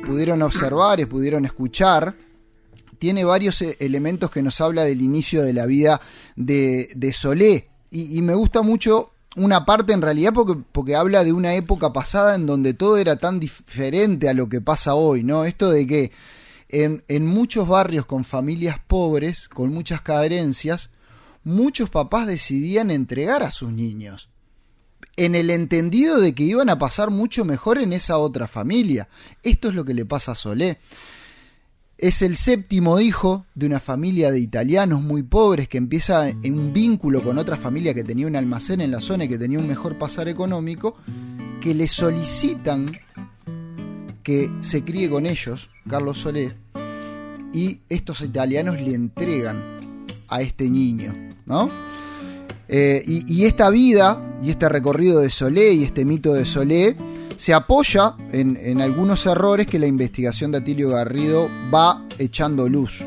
pudieron 0.06 0.40
observar 0.40 1.00
y 1.00 1.04
pudieron 1.04 1.44
escuchar, 1.44 2.16
tiene 2.98 3.24
varios 3.24 3.60
eh, 3.60 3.76
elementos 3.80 4.30
que 4.30 4.42
nos 4.42 4.60
habla 4.62 4.84
del 4.84 5.02
inicio 5.02 5.42
de 5.42 5.52
la 5.52 5.66
vida 5.66 6.00
de, 6.36 6.90
de 6.94 7.12
Solé, 7.12 7.68
y, 7.90 8.23
me 8.23 8.35
gusta 8.35 8.62
mucho 8.62 9.12
una 9.37 9.64
parte 9.64 9.92
en 9.92 10.02
realidad 10.02 10.33
porque, 10.35 10.57
porque 10.73 10.97
habla 10.97 11.25
de 11.25 11.33
una 11.33 11.54
época 11.54 11.92
pasada 11.92 12.35
en 12.35 12.47
donde 12.47 12.75
todo 12.75 12.97
era 12.97 13.16
tan 13.16 13.40
diferente 13.40 14.28
a 14.28 14.35
lo 14.35 14.49
que 14.49 14.61
pasa 14.61 14.95
hoy, 14.95 15.25
¿no? 15.25 15.45
Esto 15.45 15.71
de 15.71 15.87
que 15.87 16.12
en, 16.68 17.04
en 17.09 17.26
muchos 17.26 17.68
barrios 17.68 18.07
con 18.07 18.25
familias 18.25 18.78
pobres, 18.87 19.49
con 19.49 19.73
muchas 19.73 20.02
carencias, 20.02 20.90
muchos 21.45 21.88
papás 21.90 22.26
decidían 22.26 22.90
entregar 22.90 23.42
a 23.42 23.50
sus 23.50 23.73
niños 23.73 24.28
en 25.18 25.35
el 25.35 25.50
entendido 25.50 26.21
de 26.21 26.33
que 26.33 26.45
iban 26.45 26.71
a 26.71 26.78
pasar 26.78 27.11
mucho 27.11 27.45
mejor 27.45 27.78
en 27.78 27.92
esa 27.92 28.18
otra 28.18 28.47
familia. 28.47 29.09
Esto 29.42 29.68
es 29.68 29.75
lo 29.75 29.85
que 29.85 29.92
le 29.92 30.04
pasa 30.04 30.33
a 30.33 30.37
Solé. 30.37 30.78
Es 31.99 32.23
el 32.23 32.37
séptimo 32.37 33.00
hijo 33.00 33.45
de 33.57 33.67
una 33.67 33.81
familia 33.81 34.31
de 34.31 34.38
italianos 34.38 35.02
muy 35.02 35.25
pobres 35.25 35.69
que 35.69 35.78
empieza 35.78 36.28
en 36.28 36.57
un 36.57 36.73
vínculo 36.73 37.25
con 37.25 37.38
otra 37.38 37.57
familia 37.57 37.93
que 37.93 38.05
tenía 38.05 38.28
un 38.28 38.37
almacén 38.37 38.81
en 38.81 38.93
la 38.93 39.00
zona 39.00 39.25
y 39.25 39.28
que 39.28 39.37
tenía 39.37 39.59
un 39.59 39.67
mejor 39.67 39.99
pasar 39.99 40.28
económico, 40.28 40.97
que 41.61 41.75
le 41.75 41.88
solicitan 41.88 42.87
que 44.23 44.49
se 44.61 44.85
críe 44.85 45.11
con 45.11 45.26
ellos, 45.26 45.71
Carlos 45.90 46.19
Solé, 46.21 46.55
y 47.52 47.81
estos 47.88 48.21
italianos 48.21 48.81
le 48.81 48.95
entregan 48.95 49.61
a 50.28 50.40
este 50.40 50.71
niño, 50.71 51.12
¿no? 51.47 51.69
Eh, 52.69 53.02
y, 53.05 53.25
y, 53.26 53.47
esta 53.47 53.71
vida 53.71 54.38
y 54.40 54.50
este 54.50 54.69
recorrido 54.69 55.19
de 55.19 55.31
Solé 55.31 55.73
y 55.73 55.83
este 55.83 56.05
mito 56.05 56.33
de 56.33 56.45
Solé 56.45 56.97
se 57.38 57.54
apoya 57.54 58.16
en, 58.33 58.80
algunos 58.83 59.25
errores 59.25 59.68
que 59.68 59.78
la 59.78 59.87
investigación 59.87 60.50
de 60.50 60.59
Atilio 60.59 60.90
Garrido 60.90 61.49
va 61.73 62.04
echando 62.18 62.68
luz. 62.68 63.07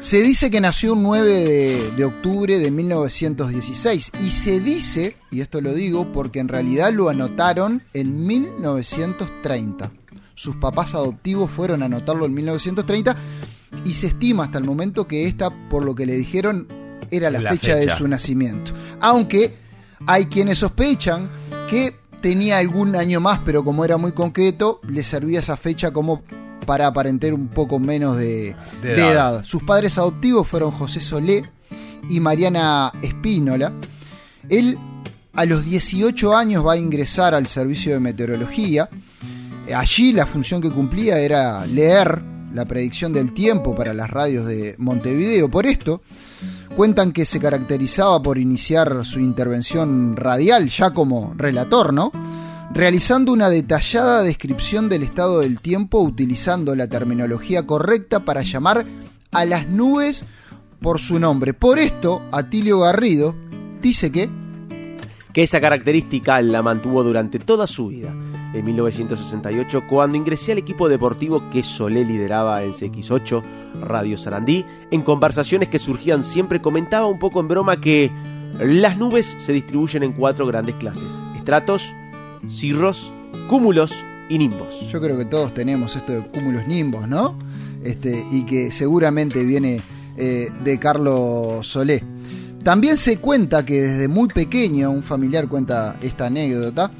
Se 0.00 0.22
dice 0.22 0.50
que 0.50 0.62
nació 0.62 0.94
un 0.94 1.02
9 1.02 1.30
de, 1.30 1.90
de, 1.92 2.04
octubre 2.04 2.58
de 2.58 2.70
1916 2.70 4.12
y 4.24 4.30
se 4.30 4.60
dice, 4.60 5.16
y 5.30 5.42
esto 5.42 5.60
lo 5.60 5.74
digo 5.74 6.10
porque 6.10 6.40
en 6.40 6.48
realidad 6.48 6.90
lo 6.92 7.10
anotaron 7.10 7.82
en 7.92 8.26
1930. 8.26 9.92
Sus 10.34 10.56
papás 10.56 10.94
adoptivos 10.94 11.50
fueron 11.50 11.82
a 11.82 11.86
anotarlo 11.86 12.24
en 12.24 12.32
1930 12.32 13.14
y 13.84 13.92
se 13.92 14.08
estima 14.08 14.44
hasta 14.44 14.56
el 14.56 14.64
momento 14.64 15.06
que 15.06 15.26
esta, 15.28 15.50
por 15.68 15.84
lo 15.84 15.94
que 15.94 16.06
le 16.06 16.14
dijeron, 16.14 16.66
era 17.10 17.30
la, 17.30 17.42
fecha 17.42 17.76
de 17.76 17.94
su 17.94 18.08
nacimiento. 18.08 18.72
Aunque 19.00 19.54
hay 20.06 20.26
quienes 20.26 20.58
sospechan 20.58 21.28
que 21.68 22.01
tenía 22.22 22.58
algún 22.58 22.96
año 22.96 23.20
más, 23.20 23.40
pero 23.44 23.62
como 23.62 23.84
era 23.84 23.98
muy 23.98 24.12
concreto, 24.12 24.80
le 24.88 25.02
servía 25.02 25.40
esa 25.40 25.58
fecha 25.58 25.90
como 25.90 26.22
para 26.64 26.86
aparentar 26.86 27.34
un 27.34 27.48
poco 27.48 27.78
menos 27.78 28.16
de, 28.16 28.56
edad. 28.82 29.44
Sus 29.44 29.62
padres 29.62 29.98
adoptivos 29.98 30.48
fueron 30.48 30.70
José 30.70 31.00
Solé 31.00 31.44
y 32.08 32.20
Mariana 32.20 32.92
Espínola. 33.02 33.72
Él 34.48 34.78
a 35.34 35.44
los 35.44 35.64
18 35.64 36.36
años 36.36 36.64
va 36.66 36.74
a 36.74 36.76
ingresar 36.76 37.34
al 37.34 37.46
servicio 37.46 37.92
de 37.92 38.00
meteorología. 38.00 38.88
Allí 39.74 40.12
la 40.12 40.26
función 40.26 40.60
que 40.60 40.70
cumplía 40.70 41.18
era 41.18 41.66
leer 41.66 42.22
la 42.54 42.64
predicción 42.64 43.12
del 43.12 43.32
tiempo 43.32 43.74
para 43.74 43.94
las 43.94 44.10
radios 44.10 44.46
de 44.46 44.74
Montevideo. 44.78 45.50
Por 45.50 45.66
esto, 45.66 46.02
Cuentan 46.76 47.12
que 47.12 47.26
se 47.26 47.38
caracterizaba 47.38 48.22
por 48.22 48.38
iniciar 48.38 49.04
su 49.04 49.20
intervención 49.20 50.16
radial 50.16 50.68
ya 50.68 50.92
como 50.92 51.34
relator, 51.36 51.92
¿no? 51.92 52.10
Realizando 52.72 53.32
una 53.32 53.50
detallada 53.50 54.22
descripción 54.22 54.88
del 54.88 55.02
estado 55.02 55.40
del 55.40 55.60
tiempo 55.60 56.00
utilizando 56.00 56.74
la 56.74 56.88
terminología 56.88 57.66
correcta 57.66 58.20
para 58.20 58.40
llamar 58.42 58.86
a 59.30 59.44
las 59.44 59.68
nubes 59.68 60.24
por 60.80 60.98
su 60.98 61.20
nombre. 61.20 61.52
Por 61.52 61.78
esto, 61.78 62.22
Atilio 62.32 62.80
Garrido 62.80 63.34
dice 63.82 64.10
que... 64.10 64.41
Que 65.32 65.42
esa 65.44 65.60
característica 65.60 66.40
la 66.42 66.62
mantuvo 66.62 67.02
durante 67.02 67.38
toda 67.38 67.66
su 67.66 67.88
vida 67.88 68.14
en 68.54 68.64
1968 68.64 69.84
cuando 69.88 70.16
ingresé 70.16 70.52
al 70.52 70.58
equipo 70.58 70.88
deportivo 70.88 71.42
que 71.50 71.62
Solé 71.62 72.04
lideraba 72.04 72.62
en 72.62 72.72
CX8, 72.72 73.42
Radio 73.82 74.18
Sarandí. 74.18 74.64
En 74.90 75.02
conversaciones 75.02 75.68
que 75.68 75.78
surgían 75.78 76.22
siempre 76.22 76.60
comentaba 76.60 77.06
un 77.06 77.18
poco 77.18 77.40
en 77.40 77.48
broma 77.48 77.80
que 77.80 78.10
las 78.58 78.98
nubes 78.98 79.36
se 79.40 79.52
distribuyen 79.52 80.02
en 80.02 80.12
cuatro 80.12 80.46
grandes 80.46 80.74
clases: 80.76 81.12
estratos, 81.36 81.82
cirros, 82.50 83.10
cúmulos 83.48 83.94
y 84.28 84.38
nimbos. 84.38 84.86
Yo 84.88 85.00
creo 85.00 85.16
que 85.16 85.24
todos 85.24 85.54
tenemos 85.54 85.96
esto 85.96 86.12
de 86.12 86.26
cúmulos 86.26 86.66
nimbos, 86.66 87.08
¿no? 87.08 87.38
Este, 87.82 88.24
y 88.30 88.44
que 88.44 88.70
seguramente 88.70 89.44
viene 89.44 89.82
eh, 90.16 90.48
de 90.62 90.78
Carlos 90.78 91.66
Solé. 91.66 92.11
También 92.62 92.96
se 92.96 93.16
cuenta 93.16 93.64
que 93.64 93.82
desde 93.82 94.06
muy 94.06 94.28
pequeño, 94.28 94.88
un 94.90 95.02
familiar 95.02 95.48
cuenta 95.48 95.96
esta 96.00 96.26
anécdota, 96.26 96.92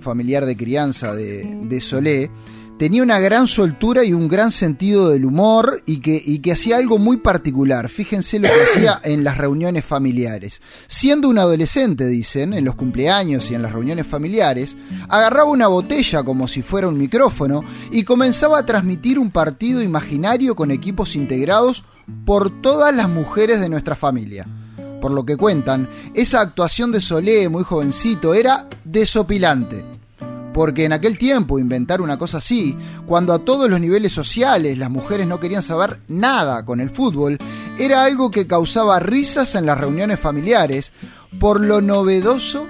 familiar 0.00 0.44
de 0.44 0.56
crianza 0.56 1.14
de, 1.14 1.80
Solé, 1.80 2.32
tenía 2.80 3.04
una 3.04 3.20
gran 3.20 3.46
soltura 3.46 4.04
y 4.04 4.12
un 4.12 4.26
gran 4.26 4.50
sentido 4.50 5.10
del 5.10 5.24
humor 5.24 5.80
y 5.86 6.00
que, 6.00 6.20
y 6.22 6.40
que 6.40 6.50
hacía 6.50 6.78
algo 6.78 6.98
muy 6.98 7.18
particular. 7.18 7.88
Fíjense 7.88 8.40
lo 8.40 8.48
que 8.48 8.62
hacía 8.72 9.00
en 9.04 9.22
las 9.22 9.38
reuniones 9.38 9.84
familiares. 9.84 10.60
Siendo 10.88 11.28
un 11.28 11.38
adolescente, 11.38 12.06
dicen, 12.06 12.52
en 12.52 12.64
los 12.64 12.74
cumpleaños 12.74 13.52
y 13.52 13.54
en 13.54 13.62
las 13.62 13.72
reuniones 13.72 14.08
familiares, 14.08 14.76
agarraba 15.08 15.48
una 15.48 15.68
botella 15.68 16.24
como 16.24 16.48
si 16.48 16.60
fuera 16.60 16.88
un 16.88 16.98
micrófono 16.98 17.62
y 17.92 18.02
comenzaba 18.02 18.58
a 18.58 18.66
transmitir 18.66 19.20
un 19.20 19.30
partido 19.30 19.80
imaginario 19.80 20.56
con 20.56 20.72
equipos 20.72 21.14
integrados 21.14 21.84
por 22.26 22.60
todas 22.60 22.92
las 22.92 23.08
mujeres 23.08 23.60
de 23.60 23.68
nuestra 23.68 23.94
familia 23.94 24.48
por 25.04 25.12
lo 25.12 25.26
que 25.26 25.36
cuentan, 25.36 25.86
esa 26.14 26.40
actuación 26.40 26.90
de 26.90 26.98
Solé, 26.98 27.50
muy 27.50 27.62
jovencito, 27.62 28.32
era 28.32 28.66
desopilante. 28.84 29.84
Porque 30.54 30.86
en 30.86 30.94
aquel 30.94 31.18
tiempo 31.18 31.58
inventar 31.58 32.00
una 32.00 32.18
cosa 32.18 32.38
así, 32.38 32.74
cuando 33.04 33.34
a 33.34 33.40
todos 33.40 33.68
los 33.68 33.78
niveles 33.78 34.14
sociales 34.14 34.78
las 34.78 34.88
mujeres 34.88 35.26
no 35.26 35.40
querían 35.40 35.60
saber 35.60 36.00
nada 36.08 36.64
con 36.64 36.80
el 36.80 36.88
fútbol, 36.88 37.36
era 37.76 38.02
algo 38.02 38.30
que 38.30 38.46
causaba 38.46 38.98
risas 38.98 39.54
en 39.56 39.66
las 39.66 39.76
reuniones 39.76 40.18
familiares 40.18 40.94
por 41.38 41.60
lo 41.60 41.82
novedoso 41.82 42.66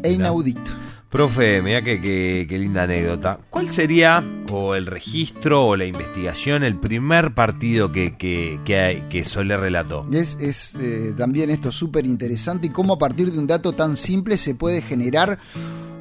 e 0.00 0.12
inaudito. 0.12 0.70
Profe, 1.10 1.62
mira 1.62 1.82
qué, 1.82 2.46
linda 2.50 2.82
anécdota. 2.82 3.38
¿Cuál 3.48 3.70
sería, 3.70 4.22
o 4.52 4.74
el 4.74 4.84
registro, 4.84 5.66
o 5.66 5.76
la 5.76 5.86
investigación, 5.86 6.62
el 6.62 6.78
primer 6.78 7.32
partido 7.32 7.90
que, 7.90 8.14
que, 8.18 8.60
que, 9.08 9.24
Sole 9.24 9.56
relató? 9.56 10.06
Es, 10.12 10.36
es 10.38 10.74
eh, 10.74 11.14
también 11.16 11.48
esto 11.48 11.72
súper 11.72 12.06
interesante 12.06 12.66
y 12.66 12.70
cómo 12.70 12.94
a 12.94 12.98
partir 12.98 13.32
de 13.32 13.38
un 13.38 13.46
dato 13.46 13.72
tan 13.72 13.96
simple 13.96 14.36
se 14.36 14.54
puede 14.54 14.82
generar 14.82 15.38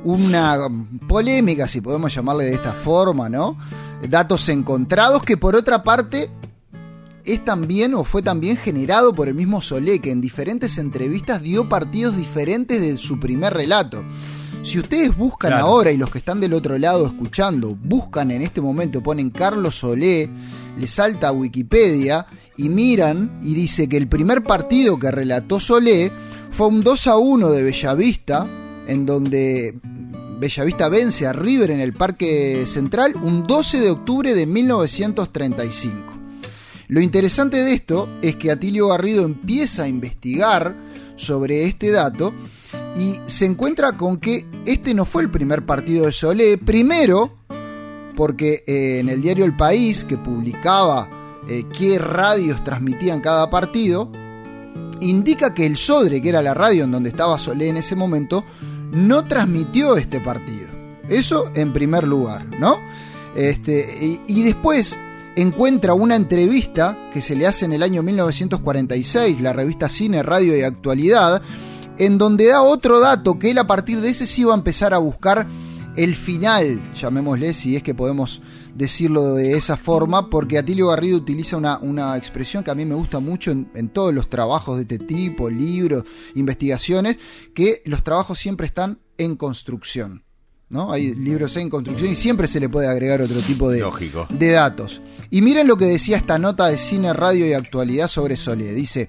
una 0.03 0.57
polémica, 1.07 1.69
si 1.69 1.79
podemos 1.79 2.13
llamarle 2.13 2.43
de 2.43 2.53
esta 2.55 2.73
forma, 2.73 3.29
¿no? 3.29 3.57
Datos 4.09 4.49
encontrados 4.49 5.23
que 5.23 5.37
por 5.37 5.55
otra 5.55 5.83
parte 5.83 6.29
es 7.23 7.43
también 7.45 7.93
o 7.93 8.03
fue 8.03 8.21
también 8.21 8.57
generado 8.57 9.15
por 9.15 9.29
el 9.29 9.35
mismo 9.35 9.61
Solé, 9.61 9.99
que 9.99 10.11
en 10.11 10.19
diferentes 10.19 10.77
entrevistas 10.77 11.41
dio 11.41 11.69
partidos 11.69 12.17
diferentes 12.17 12.81
de 12.81 12.97
su 12.97 13.19
primer 13.19 13.53
relato. 13.53 14.03
Si 14.63 14.79
ustedes 14.79 15.15
buscan 15.15 15.51
Claro. 15.51 15.65
ahora 15.65 15.91
y 15.91 15.97
los 15.97 16.09
que 16.09 16.17
están 16.17 16.39
del 16.41 16.53
otro 16.53 16.77
lado 16.77 17.05
escuchando, 17.05 17.75
buscan 17.75 18.31
en 18.31 18.41
este 18.41 18.59
momento, 18.59 19.01
ponen 19.01 19.29
Carlos 19.29 19.75
Solé, 19.77 20.29
le 20.77 20.87
salta 20.87 21.29
a 21.29 21.31
Wikipedia 21.31 22.25
y 22.57 22.67
miran 22.69 23.39
y 23.41 23.53
dice 23.53 23.87
que 23.87 23.97
el 23.97 24.07
primer 24.07 24.43
partido 24.43 24.99
que 24.99 25.09
relató 25.09 25.59
Solé 25.59 26.11
fue 26.51 26.67
un 26.67 26.81
2 26.81 27.07
a 27.07 27.17
1 27.17 27.49
de 27.49 27.63
Bellavista, 27.63 28.45
en 28.87 29.05
donde 29.05 29.79
Bellavista 30.39 30.89
vence 30.89 31.25
a 31.27 31.33
River 31.33 31.71
en 31.71 31.79
el 31.79 31.93
Parque 31.93 32.65
Central 32.67 33.13
un 33.21 33.43
12 33.43 33.79
de 33.79 33.89
octubre 33.89 34.33
de 34.35 34.45
1935. 34.45 36.13
Lo 36.89 37.01
interesante 37.01 37.57
de 37.57 37.73
esto 37.73 38.09
es 38.21 38.35
que 38.35 38.51
Atilio 38.51 38.89
Garrido 38.89 39.23
empieza 39.23 39.83
a 39.83 39.87
investigar 39.87 40.75
sobre 41.15 41.65
este 41.65 41.91
dato 41.91 42.33
y 42.97 43.19
se 43.25 43.45
encuentra 43.45 43.95
con 43.95 44.17
que 44.17 44.45
este 44.65 44.93
no 44.93 45.05
fue 45.05 45.21
el 45.21 45.29
primer 45.29 45.65
partido 45.65 46.05
de 46.05 46.11
Solé. 46.11 46.57
Primero, 46.57 47.31
porque 48.15 48.63
eh, 48.65 48.99
en 48.99 49.09
el 49.09 49.21
diario 49.21 49.45
El 49.45 49.55
País, 49.55 50.03
que 50.03 50.17
publicaba 50.17 51.07
eh, 51.47 51.65
qué 51.77 51.99
radios 51.99 52.63
transmitían 52.63 53.21
cada 53.21 53.49
partido, 53.49 54.11
indica 54.99 55.53
que 55.53 55.67
el 55.67 55.77
Sodre, 55.77 56.21
que 56.21 56.29
era 56.29 56.41
la 56.41 56.55
radio 56.55 56.85
en 56.85 56.91
donde 56.91 57.09
estaba 57.09 57.37
Solé 57.37 57.69
en 57.69 57.77
ese 57.77 57.95
momento, 57.95 58.43
no 58.91 59.25
transmitió 59.25 59.95
este 59.95 60.19
partido. 60.19 60.67
Eso 61.07 61.45
en 61.53 61.73
primer 61.73 62.05
lugar, 62.05 62.47
¿no? 62.59 62.79
Este, 63.35 63.95
y, 64.01 64.21
y 64.27 64.41
después 64.41 64.97
encuentra 65.35 65.93
una 65.93 66.15
entrevista 66.15 66.97
que 67.13 67.21
se 67.21 67.35
le 67.35 67.45
hace 67.45 67.65
en 67.65 67.73
el 67.73 67.83
año 67.83 68.01
1946, 68.01 69.39
la 69.39 69.53
revista 69.53 69.87
Cine, 69.87 70.23
Radio 70.23 70.57
y 70.57 70.63
Actualidad, 70.63 71.43
en 71.97 72.17
donde 72.17 72.47
da 72.47 72.61
otro 72.61 72.99
dato 72.99 73.39
que 73.39 73.51
él 73.51 73.57
a 73.57 73.67
partir 73.67 74.01
de 74.01 74.09
ese 74.09 74.27
sí 74.27 74.43
va 74.43 74.53
a 74.53 74.57
empezar 74.57 74.93
a 74.93 74.97
buscar 74.97 75.47
el 75.95 76.15
final, 76.15 76.79
llamémosle, 76.93 77.53
si 77.55 77.75
es 77.75 77.81
que 77.81 77.95
podemos 77.95 78.41
decirlo 78.75 79.33
de 79.33 79.57
esa 79.57 79.77
forma, 79.77 80.29
porque 80.29 80.59
Atilio 80.59 80.89
Garrido 80.89 81.17
utiliza 81.17 81.57
una, 81.57 81.79
una 81.79 82.15
expresión 82.15 82.63
que 82.63 82.69
a 82.69 82.75
mí 82.75 82.85
me 82.85 82.93
gusta 82.93 83.19
mucho 83.19 83.49
en, 83.51 83.71
en 83.73 83.89
todos 83.89 84.13
los 84.13 84.29
trabajos 84.29 84.77
de 84.77 84.83
este 84.83 84.99
tipo, 84.99 85.49
libros, 85.49 86.03
investigaciones, 86.35 87.17
que 87.55 87.81
los 87.85 88.03
trabajos 88.03 88.37
siempre 88.37 88.67
están 88.67 88.99
en 89.17 89.35
construcción. 89.35 90.23
¿no? 90.69 90.91
Hay 90.91 91.15
libros 91.15 91.55
en 91.57 91.69
construcción 91.69 92.11
y 92.11 92.15
siempre 92.15 92.45
se 92.47 92.59
le 92.59 92.69
puede 92.69 92.87
agregar 92.87 93.21
otro 93.21 93.41
tipo 93.41 93.69
de, 93.69 93.79
Lógico. 93.79 94.27
de 94.29 94.51
datos. 94.51 95.01
Y 95.29 95.41
miren 95.41 95.67
lo 95.67 95.77
que 95.77 95.85
decía 95.85 96.17
esta 96.17 96.37
nota 96.37 96.67
de 96.67 96.77
cine, 96.77 97.13
radio 97.13 97.47
y 97.47 97.53
actualidad 97.53 98.07
sobre 98.07 98.37
Solé. 98.37 98.73
Dice, 98.73 99.07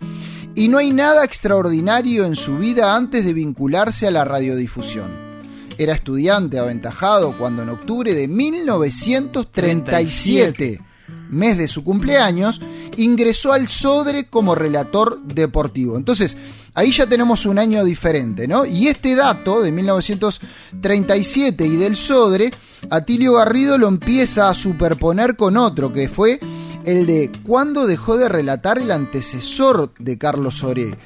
y 0.59 0.67
no 0.67 0.79
hay 0.79 0.93
nada 0.93 1.25
extraordinario 1.25 2.25
en 2.25 2.35
su 2.35 2.59
vida 2.59 2.97
antes 2.97 3.25
de 3.25 3.33
vincularse 3.33 4.09
a 4.09 4.11
la 4.11 4.25
radiodifusión. 4.25 5.13
Era 5.79 5.95
estudiante 5.95 6.59
aventajado 6.59 7.39
cuando 7.39 7.63
en 7.63 7.69
octubre 7.69 8.13
de 8.13 8.27
1937, 8.27 10.81
mes 11.31 11.57
de 11.57 11.69
su 11.69 11.85
cumpleaños, 11.85 12.61
ingresó 12.97 13.53
al 13.53 13.69
Sodre 13.69 14.29
como 14.29 14.57
relator 14.57 15.23
deportivo. 15.23 15.97
Entonces, 15.97 16.37
ahí 16.75 16.91
ya 16.91 17.07
tenemos 17.07 17.47
un 17.47 17.61
año 17.61 17.85
diferente, 17.85 18.49
¿no? 18.49 18.67
Y 18.67 18.89
este 18.89 19.15
dato 19.15 19.63
de 19.63 19.71
1937 19.71 21.67
y 21.67 21.77
del 21.77 21.97
Sodre, 21.97 22.51
Atilio 22.91 23.35
Garrido 23.35 23.79
lo 23.79 23.87
empieza 23.87 24.51
a 24.51 24.55
superponer 24.55 25.37
con 25.37 25.57
otro, 25.57 25.93
que 25.93 26.09
fue 26.09 26.41
el 26.85 27.07
de 27.07 27.31
cuándo 27.45 27.87
dejó 27.87 28.17
de 28.17 28.29
relatar 28.29 28.79
el 28.79 28.91
antecesor 28.91 29.93
de 29.99 30.19
Carlos 30.19 30.57
Soré, 30.57 30.97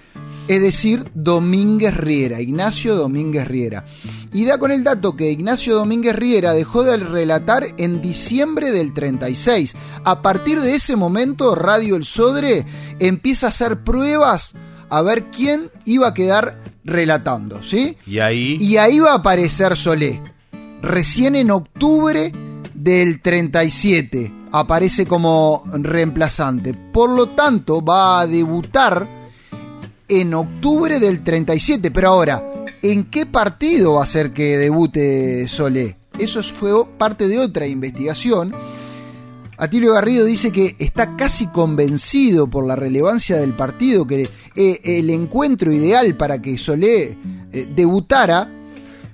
es 0.49 0.61
decir, 0.61 1.05
Domínguez 1.15 1.97
Riera, 1.97 2.41
Ignacio 2.41 2.97
Domínguez 2.97 3.47
Riera. 3.47 3.85
Y 4.33 4.45
da 4.45 4.59
con 4.59 4.71
el 4.71 4.83
dato 4.83 5.17
que 5.17 5.31
Ignacio 5.31 5.75
Domínguez 5.75 6.17
Riera 6.17 6.53
dejó 6.53 6.83
de 6.83 6.97
relatar 6.97 7.67
en 7.79 8.03
diciembre 8.03 8.71
del 8.71 8.93
36. 8.93 9.77
A 10.05 10.23
partir 10.23 10.61
de 10.61 10.75
ese 10.75 10.97
momento, 10.97 11.55
Radio 11.55 11.97
El 11.97 12.05
Sodre 12.05 12.67
empieza 12.99 13.47
a 13.47 13.51
hacer 13.51 13.85
pruebas 13.85 14.55
a 14.89 15.03
ver 15.03 15.31
quién 15.31 15.71
iba 15.85 16.09
a 16.09 16.15
quedar 16.15 16.63
relatando, 16.85 17.63
¿sí? 17.63 17.97
Y 18.07 18.19
ahí. 18.19 18.57
Y 18.61 18.77
ahí 18.79 18.99
va 18.99 19.13
a 19.13 19.17
aparecer 19.17 19.77
Solé. 19.77 20.21
Recién 20.83 21.37
en 21.37 21.51
octubre 21.51 22.33
del 22.75 23.23
37 23.23 24.42
aparece 24.53 25.07
como 25.07 25.65
reemplazante. 25.67 26.75
Por 26.75 27.11
lo 27.11 27.31
tanto, 27.31 27.83
va 27.83 28.21
a 28.21 28.27
debutar 28.27 29.09
en 30.09 30.35
octubre 30.35 31.01
del 31.01 31.23
37. 31.25 31.91
Pero 31.91 32.09
ahora, 32.09 32.65
¿en 32.83 33.05
qué 33.05 33.27
partido 33.27 33.95
va 33.95 34.03
a 34.03 34.07
ser 34.07 34.33
que 34.33 34.59
debute 34.59 35.49
Solé? 35.49 35.97
Eso 36.19 36.43
fue 36.43 36.73
parte 36.99 37.27
de 37.29 37.39
otra 37.39 37.67
investigación. 37.67 38.55
Atilio 39.57 39.93
Garrido 39.95 40.25
dice 40.25 40.51
que 40.51 40.77
está 40.79 41.17
casi 41.17 41.47
convencido 41.47 42.49
por 42.49 42.67
la 42.67 42.77
relevancia 42.77 43.37
del 43.37 43.55
partido, 43.55 44.07
que 44.07 44.29
eh, 44.57 44.81
el 44.85 45.09
encuentro 45.11 45.73
ideal 45.73 46.17
para 46.17 46.43
que 46.43 46.59
Solé 46.59 47.17
eh, 47.53 47.69
debutara 47.75 48.51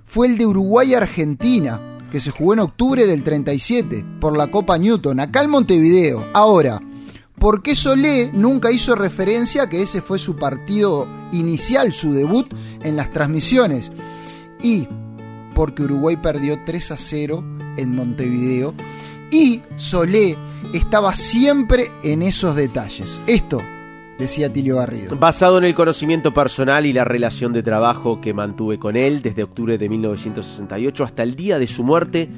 fue 0.06 0.26
el 0.26 0.38
de 0.38 0.46
Uruguay-Argentina, 0.46 1.80
que 2.10 2.20
se 2.20 2.30
jugó 2.30 2.54
en 2.54 2.60
octubre 2.60 3.06
del 3.06 3.22
37 3.22 4.04
por 4.20 4.36
la 4.36 4.50
Copa 4.50 4.78
Newton, 4.78 5.20
acá 5.20 5.42
en 5.42 5.50
Montevideo. 5.50 6.26
Ahora, 6.34 6.80
¿por 7.38 7.62
qué 7.62 7.74
Solé 7.74 8.30
nunca 8.32 8.72
hizo 8.72 8.94
referencia 8.94 9.64
a 9.64 9.68
que 9.68 9.82
ese 9.82 10.00
fue 10.00 10.18
su 10.18 10.36
partido 10.36 11.06
inicial, 11.32 11.92
su 11.92 12.12
debut 12.12 12.52
en 12.82 12.96
las 12.96 13.12
transmisiones? 13.12 13.92
Y 14.62 14.88
porque 15.54 15.82
Uruguay 15.82 16.16
perdió 16.16 16.58
3 16.64 16.92
a 16.92 16.96
0 16.96 17.44
en 17.76 17.94
Montevideo 17.94 18.74
y 19.30 19.62
Solé 19.76 20.36
estaba 20.72 21.14
siempre 21.14 21.90
en 22.02 22.22
esos 22.22 22.54
detalles. 22.56 23.20
Esto 23.26 23.60
decía 24.18 24.52
Tilio 24.52 24.76
Garrido. 24.76 25.16
Basado 25.16 25.58
en 25.58 25.64
el 25.64 25.74
conocimiento 25.74 26.34
personal 26.34 26.86
y 26.86 26.92
la 26.92 27.04
relación 27.04 27.52
de 27.52 27.62
trabajo 27.62 28.20
que 28.20 28.34
mantuve 28.34 28.78
con 28.78 28.96
él 28.96 29.22
desde 29.22 29.44
octubre 29.44 29.78
de 29.78 29.88
1968 29.88 31.04
hasta 31.04 31.22
el 31.22 31.36
día 31.36 31.58
de 31.58 31.66
su 31.66 31.84
muerte, 31.84 32.28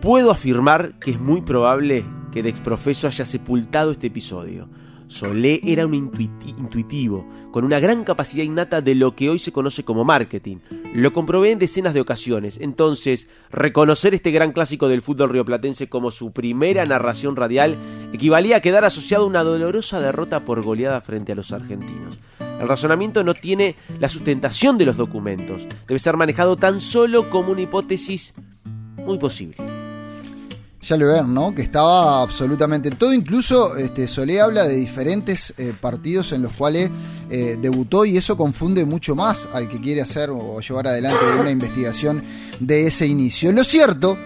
puedo 0.00 0.30
afirmar 0.30 0.98
que 0.98 1.12
es 1.12 1.20
muy 1.20 1.40
probable 1.40 2.04
que 2.32 2.42
de 2.42 2.48
exprofeso 2.48 3.06
haya 3.06 3.24
sepultado 3.24 3.92
este 3.92 4.08
episodio. 4.08 4.68
Solé 5.12 5.60
era 5.62 5.84
un 5.84 5.92
intuiti- 5.92 6.58
intuitivo, 6.58 7.28
con 7.50 7.66
una 7.66 7.78
gran 7.80 8.02
capacidad 8.02 8.44
innata 8.44 8.80
de 8.80 8.94
lo 8.94 9.14
que 9.14 9.28
hoy 9.28 9.38
se 9.38 9.52
conoce 9.52 9.84
como 9.84 10.04
marketing. 10.04 10.56
Lo 10.94 11.12
comprobé 11.12 11.50
en 11.50 11.58
decenas 11.58 11.92
de 11.92 12.00
ocasiones. 12.00 12.58
Entonces, 12.62 13.28
reconocer 13.50 14.14
este 14.14 14.30
gran 14.30 14.52
clásico 14.52 14.88
del 14.88 15.02
fútbol 15.02 15.28
rioplatense 15.28 15.90
como 15.90 16.10
su 16.10 16.32
primera 16.32 16.86
narración 16.86 17.36
radial 17.36 17.76
equivalía 18.14 18.56
a 18.56 18.60
quedar 18.60 18.86
asociado 18.86 19.24
a 19.24 19.26
una 19.26 19.44
dolorosa 19.44 20.00
derrota 20.00 20.46
por 20.46 20.64
goleada 20.64 21.02
frente 21.02 21.32
a 21.32 21.34
los 21.34 21.52
argentinos. 21.52 22.18
El 22.40 22.66
razonamiento 22.66 23.22
no 23.22 23.34
tiene 23.34 23.76
la 24.00 24.08
sustentación 24.08 24.78
de 24.78 24.86
los 24.86 24.96
documentos. 24.96 25.60
Debe 25.86 26.00
ser 26.00 26.16
manejado 26.16 26.56
tan 26.56 26.80
solo 26.80 27.28
como 27.28 27.52
una 27.52 27.60
hipótesis 27.60 28.32
muy 28.96 29.18
posible. 29.18 29.56
Ya 30.82 30.96
lo 30.96 31.12
ven, 31.12 31.32
¿no? 31.32 31.54
Que 31.54 31.62
estaba 31.62 32.22
absolutamente 32.22 32.90
todo. 32.90 33.12
Incluso 33.12 33.76
este, 33.76 34.08
Solé 34.08 34.40
habla 34.40 34.66
de 34.66 34.74
diferentes 34.74 35.54
eh, 35.56 35.72
partidos 35.80 36.32
en 36.32 36.42
los 36.42 36.52
cuales 36.54 36.90
eh, 37.30 37.56
debutó 37.60 38.04
y 38.04 38.16
eso 38.16 38.36
confunde 38.36 38.84
mucho 38.84 39.14
más 39.14 39.48
al 39.52 39.68
que 39.68 39.80
quiere 39.80 40.02
hacer 40.02 40.30
o 40.30 40.60
llevar 40.60 40.88
adelante 40.88 41.24
una 41.38 41.50
investigación 41.50 42.24
de 42.58 42.86
ese 42.88 43.06
inicio. 43.06 43.52
Lo 43.52 43.62
cierto 43.62 44.18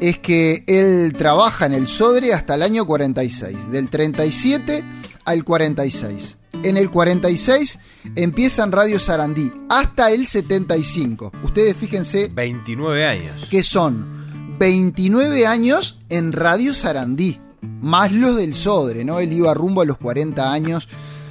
es 0.00 0.18
que 0.18 0.62
él 0.66 1.12
trabaja 1.14 1.66
en 1.66 1.74
el 1.74 1.88
Sodre 1.88 2.32
hasta 2.32 2.54
el 2.54 2.62
año 2.62 2.86
46, 2.86 3.70
del 3.70 3.90
37 3.90 4.84
al 5.24 5.44
46. 5.44 6.36
En 6.62 6.76
el 6.76 6.90
46 6.90 7.78
empieza 8.14 8.62
en 8.62 8.72
Radio 8.72 9.00
Sarandí 9.00 9.52
hasta 9.68 10.10
el 10.10 10.26
75. 10.26 11.32
Ustedes 11.42 11.76
fíjense 11.76 12.30
29 12.32 13.04
años. 13.04 13.48
que 13.50 13.62
son 13.62 14.23
29 14.58 15.46
años 15.46 16.00
en 16.08 16.32
Radio 16.32 16.74
Sarandí, 16.74 17.40
más 17.60 18.12
los 18.12 18.36
del 18.36 18.54
Sodre, 18.54 19.04
¿no? 19.04 19.18
Él 19.20 19.32
iba 19.32 19.52
rumbo 19.54 19.82
a 19.82 19.84
los 19.84 19.98
40 19.98 20.52
años 20.52 20.88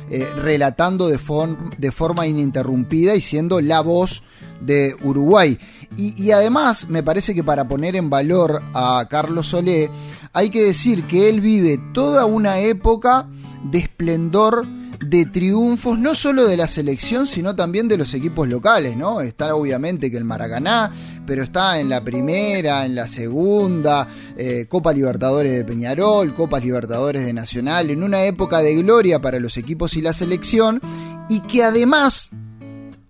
eh, 0.10 0.28
relatando 0.36 1.08
de, 1.08 1.18
form- 1.20 1.76
de 1.78 1.92
forma 1.92 2.28
ininterrumpida 2.28 3.16
y 3.16 3.22
siendo 3.22 3.62
la 3.62 3.82
voz 3.82 4.24
de 4.62 4.96
Uruguay. 5.04 5.58
Y 5.96 6.32
además, 6.32 6.88
me 6.90 7.04
parece 7.04 7.36
que 7.36 7.44
para 7.44 7.68
poner 7.68 7.96
en 7.96 8.10
valor 8.10 8.64
a 8.74 9.06
Carlos 9.10 9.48
Solé, 9.50 9.90
hay 10.34 10.50
que 10.50 10.64
decir 10.66 11.04
que 11.06 11.30
él 11.30 11.40
vive 11.40 11.80
toda 11.94 12.26
una 12.26 12.60
época 12.60 13.28
de 13.64 13.78
esplendor 13.80 14.66
de 15.10 15.26
triunfos, 15.26 16.00
no 16.00 16.16
solo 16.16 16.48
de 16.48 16.58
la 16.58 16.68
selección, 16.68 17.28
sino 17.28 17.56
también 17.56 17.88
de 17.88 17.98
los 17.98 18.14
equipos 18.14 18.48
locales, 18.48 18.96
¿no? 18.98 19.22
Está 19.22 19.56
obviamente 19.56 20.10
que 20.10 20.18
el 20.18 20.24
Maracaná, 20.24 20.92
pero 21.26 21.44
está 21.44 21.80
en 21.80 21.90
la 21.90 22.04
primera, 22.04 22.86
en 22.86 22.96
la 22.96 23.08
segunda, 23.08 24.08
eh, 24.38 24.66
Copa 24.68 24.94
Libertadores 24.94 25.52
de 25.54 25.64
Peñarol, 25.64 26.34
Copas 26.34 26.64
Libertadores 26.64 27.26
de 27.26 27.34
Nacional, 27.34 27.90
en 27.90 28.04
una 28.04 28.24
época 28.24 28.60
de 28.60 28.76
gloria 28.76 29.22
para 29.22 29.40
los 29.40 29.58
equipos 29.58 29.96
y 29.96 30.02
la 30.02 30.14
selección, 30.14 30.82
y 31.30 31.42
que 31.42 31.64
además 31.64 32.32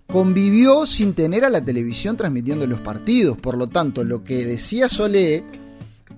convivió 0.07 0.85
sin 0.85 1.13
tener 1.13 1.43
a 1.43 1.49
la 1.49 1.65
televisión 1.65 2.17
transmitiendo 2.17 2.67
los 2.67 2.79
partidos. 2.81 3.37
Por 3.37 3.57
lo 3.57 3.67
tanto, 3.67 4.03
lo 4.03 4.23
que 4.23 4.45
decía 4.45 4.87
Solé 4.87 5.43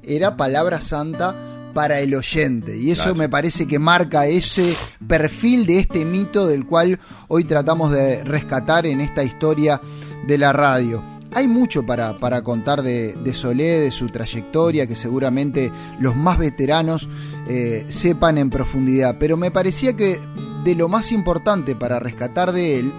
era 0.03 0.37
palabra 0.37 0.81
santa 0.81 1.54
para 1.75 1.99
el 1.99 2.15
oyente. 2.15 2.77
Y 2.77 2.91
eso 2.91 3.13
me 3.15 3.27
parece 3.27 3.67
que 3.67 3.79
marca 3.79 4.27
ese 4.27 4.77
perfil 5.05 5.65
de 5.65 5.79
este 5.79 6.05
mito 6.05 6.47
del 6.47 6.65
cual 6.65 6.97
hoy 7.27 7.43
tratamos 7.43 7.91
de 7.91 8.23
rescatar 8.23 8.85
en 8.85 9.01
esta 9.01 9.25
historia 9.25 9.81
de 10.25 10.37
la 10.37 10.53
radio. 10.53 11.03
Hay 11.33 11.49
mucho 11.49 11.85
para, 11.85 12.17
para 12.17 12.41
contar 12.43 12.81
de, 12.81 13.13
Solé, 13.33 13.81
de 13.81 13.91
su 13.91 14.05
trayectoria, 14.05 14.87
que 14.87 14.95
seguramente 14.95 15.69
los 15.99 16.15
más 16.15 16.37
veteranos 16.37 17.09
eh, 17.49 17.85
sepan 17.89 18.37
en 18.37 18.49
profundidad. 18.49 19.17
Pero 19.19 19.35
me 19.35 19.51
parecía 19.51 19.97
que 19.97 20.17
de 20.63 20.75
lo 20.75 20.87
más 20.87 21.11
importante 21.11 21.75
para 21.75 21.99
rescatar 21.99 22.53
de 22.53 22.79
él 22.79 22.93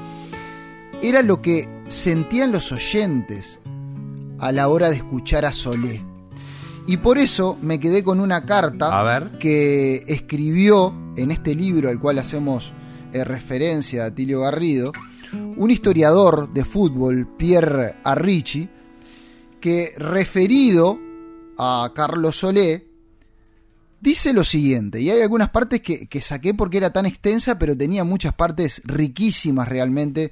era 1.03 1.23
lo 1.23 1.41
que 1.41 1.67
sentían 1.89 2.53
los 2.53 2.73
oyentes 2.73 3.59
a 4.39 4.53
la 4.53 4.69
hora 4.69 4.91
de 4.91 4.97
escuchar 4.97 5.47
a 5.47 5.53
Solé. 5.55 6.06
Y 6.89 6.99
por 6.99 7.19
eso 7.19 7.59
me 7.61 7.81
quedé 7.81 8.05
con 8.05 8.21
una 8.21 8.45
carta 8.47 9.29
que 9.41 10.05
escribió 10.07 10.95
en 11.17 11.33
este 11.33 11.55
libro 11.55 11.89
al 11.89 11.99
cual 11.99 12.21
hacemos 12.21 12.73
eh, 13.13 13.25
referencia 13.25 14.05
a 14.05 14.15
Tilio 14.15 14.43
Garrido, 14.43 14.93
un 15.57 15.71
historiador 15.71 16.53
de 16.53 16.65
fútbol, 16.65 17.27
Pierre 17.37 17.97
Arricci, 18.05 18.69
que 19.61 19.95
referido 19.97 20.99
a 21.59 21.91
Carlos 21.93 22.39
Solé, 22.39 22.87
dice 24.01 24.33
lo 24.33 24.45
siguiente, 24.45 25.01
y 25.01 25.11
hay 25.11 25.23
algunas 25.23 25.51
partes 25.51 25.83
que, 25.83 26.07
que 26.07 26.21
saqué 26.21 26.55
porque 26.55 26.77
era 26.77 26.93
tan 26.93 27.07
extensa, 27.07 27.59
pero 27.59 27.77
tenía 27.77 28.05
muchas 28.05 28.35
partes 28.35 28.81
riquísimas 28.85 29.69
realmente 29.69 30.31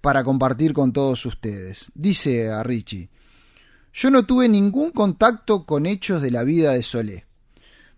para 0.00 0.22
compartir 0.22 0.72
con 0.74 0.92
todos 0.92 1.26
ustedes. 1.26 1.90
Dice 1.94 2.50
Arricci, 2.50 3.08
yo 4.00 4.12
no 4.12 4.24
tuve 4.24 4.48
ningún 4.48 4.92
contacto 4.92 5.66
con 5.66 5.84
hechos 5.84 6.22
de 6.22 6.30
la 6.30 6.44
vida 6.44 6.72
de 6.72 6.84
Solé. 6.84 7.26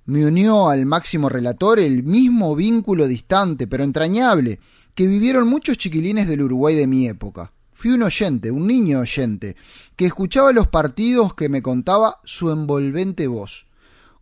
Me 0.06 0.24
unió 0.24 0.70
al 0.70 0.86
máximo 0.86 1.28
relator 1.28 1.78
el 1.78 2.04
mismo 2.04 2.56
vínculo 2.56 3.06
distante, 3.06 3.66
pero 3.66 3.84
entrañable, 3.84 4.60
que 4.94 5.06
vivieron 5.06 5.46
muchos 5.46 5.76
chiquilines 5.76 6.26
del 6.26 6.40
Uruguay 6.40 6.74
de 6.74 6.86
mi 6.86 7.06
época. 7.06 7.52
Fui 7.70 7.90
un 7.90 8.02
oyente, 8.02 8.50
un 8.50 8.66
niño 8.66 9.00
oyente, 9.00 9.56
que 9.94 10.06
escuchaba 10.06 10.52
los 10.52 10.68
partidos 10.68 11.34
que 11.34 11.50
me 11.50 11.60
contaba 11.60 12.18
su 12.24 12.50
envolvente 12.50 13.26
voz, 13.26 13.66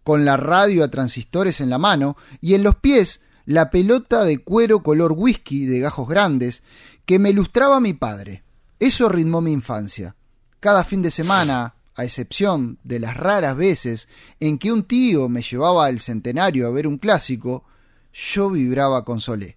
con 0.02 0.24
la 0.24 0.36
radio 0.36 0.82
a 0.82 0.90
transistores 0.90 1.60
en 1.60 1.70
la 1.70 1.78
mano 1.78 2.16
y 2.40 2.54
en 2.54 2.64
los 2.64 2.74
pies 2.74 3.20
la 3.46 3.70
pelota 3.70 4.24
de 4.24 4.38
cuero 4.38 4.82
color 4.82 5.12
whisky 5.16 5.66
de 5.66 5.78
gajos 5.78 6.08
grandes 6.08 6.64
que 7.06 7.20
me 7.20 7.30
ilustraba 7.30 7.78
mi 7.78 7.94
padre. 7.94 8.42
Eso 8.80 9.08
ritmó 9.08 9.40
mi 9.40 9.52
infancia. 9.52 10.16
Cada 10.60 10.82
fin 10.82 11.02
de 11.02 11.10
semana, 11.10 11.74
a 11.94 12.04
excepción 12.04 12.78
de 12.82 12.98
las 12.98 13.16
raras 13.16 13.56
veces 13.56 14.08
en 14.40 14.58
que 14.58 14.72
un 14.72 14.82
tío 14.82 15.28
me 15.28 15.42
llevaba 15.42 15.86
al 15.86 16.00
centenario 16.00 16.66
a 16.66 16.70
ver 16.70 16.86
un 16.86 16.98
clásico, 16.98 17.64
yo 18.12 18.50
vibraba 18.50 19.04
con 19.04 19.20
Solé. 19.20 19.56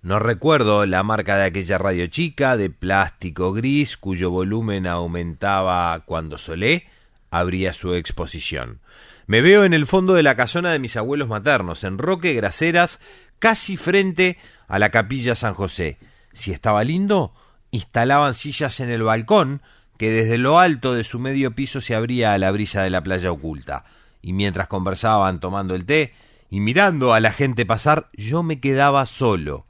No 0.00 0.18
recuerdo 0.18 0.86
la 0.86 1.02
marca 1.02 1.36
de 1.36 1.44
aquella 1.44 1.78
radio 1.78 2.06
chica 2.06 2.56
de 2.56 2.70
plástico 2.70 3.52
gris 3.52 3.96
cuyo 3.96 4.30
volumen 4.30 4.86
aumentaba 4.86 5.98
cuando 6.06 6.38
Solé 6.38 6.86
abría 7.30 7.72
su 7.74 7.94
exposición. 7.94 8.80
Me 9.26 9.42
veo 9.42 9.64
en 9.64 9.74
el 9.74 9.86
fondo 9.86 10.14
de 10.14 10.22
la 10.22 10.36
casona 10.36 10.70
de 10.70 10.78
mis 10.78 10.96
abuelos 10.96 11.28
maternos, 11.28 11.82
en 11.82 11.98
Roque 11.98 12.32
Graceras, 12.34 13.00
casi 13.38 13.76
frente 13.76 14.38
a 14.68 14.78
la 14.78 14.90
capilla 14.90 15.34
San 15.34 15.54
José. 15.54 15.98
Si 16.32 16.52
estaba 16.52 16.84
lindo, 16.84 17.34
instalaban 17.76 18.34
sillas 18.34 18.80
en 18.80 18.90
el 18.90 19.02
balcón 19.02 19.62
que 19.98 20.10
desde 20.10 20.38
lo 20.38 20.58
alto 20.58 20.94
de 20.94 21.04
su 21.04 21.18
medio 21.18 21.54
piso 21.54 21.80
se 21.80 21.94
abría 21.94 22.32
a 22.32 22.38
la 22.38 22.50
brisa 22.50 22.82
de 22.82 22.90
la 22.90 23.02
playa 23.02 23.30
oculta, 23.32 23.84
y 24.20 24.32
mientras 24.32 24.66
conversaban 24.66 25.40
tomando 25.40 25.74
el 25.74 25.86
té 25.86 26.12
y 26.50 26.60
mirando 26.60 27.14
a 27.14 27.20
la 27.20 27.32
gente 27.32 27.64
pasar, 27.64 28.08
yo 28.12 28.42
me 28.42 28.60
quedaba 28.60 29.06
solo. 29.06 29.66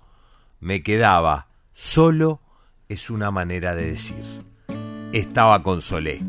Me 0.61 0.83
quedaba 0.83 1.49
solo 1.73 2.41
es 2.89 3.11
una 3.11 3.31
manera 3.31 3.75
de 3.75 3.91
decir. 3.91 4.25
Estaba 5.13 5.63
con 5.63 5.81
Solé, 5.81 6.21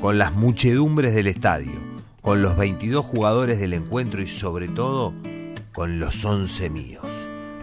con 0.00 0.18
las 0.18 0.32
muchedumbres 0.32 1.14
del 1.14 1.26
estadio, 1.26 1.80
con 2.20 2.42
los 2.42 2.56
22 2.56 3.04
jugadores 3.04 3.58
del 3.58 3.72
encuentro 3.72 4.22
y 4.22 4.28
sobre 4.28 4.68
todo 4.68 5.12
con 5.72 5.98
los 5.98 6.24
11 6.24 6.70
míos 6.70 7.21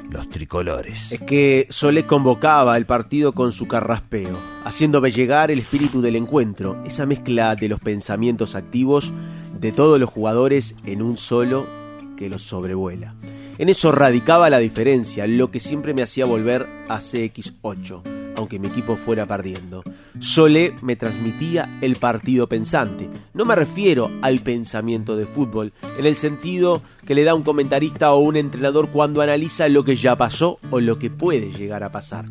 los 0.10 0.30
tricolores. 0.30 1.12
Es 1.12 1.22
que 1.22 1.67
Solé 1.69 2.06
convocaba 2.06 2.76
el 2.78 2.86
partido 2.86 3.34
con 3.34 3.52
su 3.52 3.67
carraspeo, 3.67 4.38
haciéndome 4.63 5.12
llegar 5.12 5.52
el 5.52 5.60
espíritu 5.60 6.02
del 6.02 6.15
encuentro, 6.15 6.82
esa 6.86 7.06
mezcla 7.06 7.56
de 7.56 7.69
los 7.69 7.80
pensamientos 7.80 8.56
activos 8.56 9.13
de 9.60 9.72
todos 9.72 10.00
los 10.00 10.10
jugadores 10.10 10.76
en 10.86 11.02
un 11.02 11.17
solo 11.17 11.67
que 12.17 12.30
los 12.30 12.43
sobrevuela. 12.43 13.15
En 13.58 13.69
eso 13.69 13.91
radicaba 13.91 14.50
la 14.50 14.60
diferencia, 14.60 15.28
lo 15.28 15.52
que 15.52 15.60
siempre 15.60 15.93
me 15.93 16.02
hacía 16.02 16.26
volver 16.26 16.67
a 16.88 17.00
CX8 17.00 18.18
aunque 18.39 18.58
mi 18.58 18.67
equipo 18.67 18.95
fuera 18.95 19.25
perdiendo. 19.25 19.84
Solé 20.19 20.73
me 20.82 20.95
transmitía 20.95 21.78
el 21.82 21.97
partido 21.97 22.47
pensante. 22.47 23.10
No 23.34 23.45
me 23.45 23.56
refiero 23.56 24.10
al 24.21 24.39
pensamiento 24.39 25.15
de 25.15 25.25
fútbol, 25.25 25.73
en 25.97 26.06
el 26.06 26.15
sentido 26.15 26.82
que 27.06 27.15
le 27.15 27.23
da 27.23 27.36
un 27.36 27.43
comentarista 27.43 28.13
o 28.13 28.19
un 28.19 28.38
entrenador 28.38 28.89
cuando 28.89 29.21
analiza 29.21 29.67
lo 29.67 29.84
que 29.84 29.95
ya 29.95 30.15
pasó 30.15 30.58
o 30.71 30.80
lo 30.80 30.97
que 30.97 31.10
puede 31.10 31.52
llegar 31.52 31.84
a 31.84 31.91
pasar. 31.91 32.25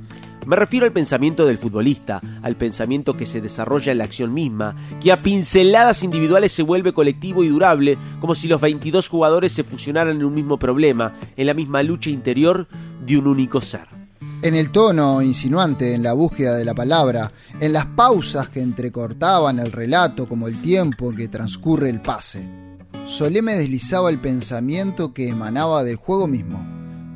Me 0.46 0.56
refiero 0.56 0.86
al 0.86 0.92
pensamiento 0.92 1.44
del 1.44 1.58
futbolista, 1.58 2.22
al 2.42 2.56
pensamiento 2.56 3.14
que 3.14 3.26
se 3.26 3.42
desarrolla 3.42 3.92
en 3.92 3.98
la 3.98 4.04
acción 4.04 4.32
misma, 4.32 4.76
que 4.98 5.12
a 5.12 5.20
pinceladas 5.20 6.02
individuales 6.02 6.52
se 6.52 6.62
vuelve 6.62 6.94
colectivo 6.94 7.44
y 7.44 7.48
durable, 7.48 7.98
como 8.18 8.34
si 8.34 8.48
los 8.48 8.58
22 8.58 9.08
jugadores 9.08 9.52
se 9.52 9.64
fusionaran 9.64 10.16
en 10.16 10.24
un 10.24 10.34
mismo 10.34 10.58
problema, 10.58 11.18
en 11.36 11.46
la 11.46 11.52
misma 11.52 11.82
lucha 11.82 12.08
interior 12.08 12.66
de 13.04 13.18
un 13.18 13.26
único 13.26 13.60
ser 13.60 13.97
en 14.40 14.54
el 14.54 14.70
tono 14.70 15.20
insinuante, 15.20 15.94
en 15.94 16.02
la 16.04 16.12
búsqueda 16.12 16.56
de 16.56 16.64
la 16.64 16.74
palabra, 16.74 17.32
en 17.60 17.72
las 17.72 17.86
pausas 17.86 18.48
que 18.48 18.60
entrecortaban 18.60 19.58
el 19.58 19.72
relato 19.72 20.28
como 20.28 20.46
el 20.46 20.62
tiempo 20.62 21.12
que 21.14 21.28
transcurre 21.28 21.90
el 21.90 22.00
pase. 22.00 22.46
Solé 23.04 23.42
me 23.42 23.54
deslizaba 23.54 24.10
el 24.10 24.20
pensamiento 24.20 25.12
que 25.12 25.28
emanaba 25.28 25.82
del 25.82 25.96
juego 25.96 26.28
mismo, 26.28 26.64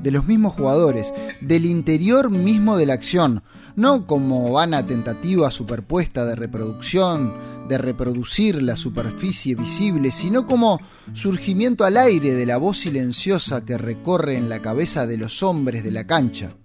de 0.03 0.11
los 0.11 0.27
mismos 0.27 0.55
jugadores, 0.55 1.13
del 1.41 1.67
interior 1.67 2.29
mismo 2.29 2.77
de 2.77 2.87
la 2.87 2.95
acción, 2.95 3.45
no 3.77 4.07
como 4.07 4.51
vana 4.51 4.85
tentativa 4.85 5.51
superpuesta 5.53 6.25
de 6.25 6.35
reproducción, 6.35 7.35
de 7.69 7.79
reproducir 7.79 8.61
la 8.61 8.77
superficie 8.77 9.55
visible, 9.55 10.11
sino 10.11 10.45
como 10.45 10.81
surgimiento 11.13 11.85
al 11.85 11.99
aire 11.99 12.33
de 12.33 12.47
la 12.47 12.57
voz 12.57 12.81
silenciosa 12.81 13.65
que 13.65 13.79
recorre 13.79 14.37
en 14.37 14.49
la 14.49 14.61
cabeza 14.61 15.07
de 15.07 15.19
los 15.19 15.45
hombres 15.45 15.85
de 15.85 15.93
la 15.93 16.05
cancha 16.07 16.57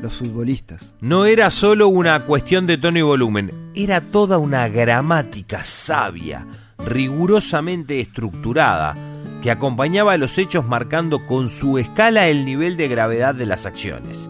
los 0.00 0.14
futbolistas. 0.14 0.94
No 1.00 1.24
era 1.24 1.50
solo 1.50 1.88
una 1.88 2.24
cuestión 2.24 2.66
de 2.66 2.78
tono 2.78 2.98
y 2.98 3.02
volumen, 3.02 3.70
era 3.74 4.00
toda 4.00 4.38
una 4.38 4.68
gramática 4.68 5.64
sabia, 5.64 6.46
rigurosamente 6.78 8.00
estructurada, 8.00 8.96
que 9.42 9.50
acompañaba 9.50 10.12
a 10.12 10.18
los 10.18 10.36
hechos 10.38 10.66
marcando 10.66 11.26
con 11.26 11.48
su 11.48 11.78
escala 11.78 12.28
el 12.28 12.44
nivel 12.44 12.76
de 12.76 12.88
gravedad 12.88 13.34
de 13.34 13.46
las 13.46 13.66
acciones, 13.66 14.28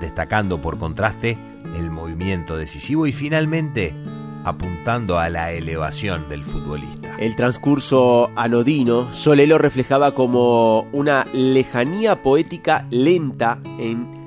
destacando 0.00 0.60
por 0.60 0.78
contraste 0.78 1.38
el 1.76 1.90
movimiento 1.90 2.56
decisivo 2.56 3.06
y 3.06 3.12
finalmente 3.12 3.94
apuntando 4.44 5.18
a 5.18 5.28
la 5.28 5.52
elevación 5.52 6.28
del 6.28 6.44
futbolista. 6.44 7.14
El 7.18 7.36
transcurso 7.36 8.30
anodino 8.36 9.12
Solé 9.12 9.46
lo 9.46 9.58
reflejaba 9.58 10.14
como 10.14 10.82
una 10.92 11.26
lejanía 11.32 12.22
poética 12.22 12.86
lenta 12.90 13.60
en 13.78 14.19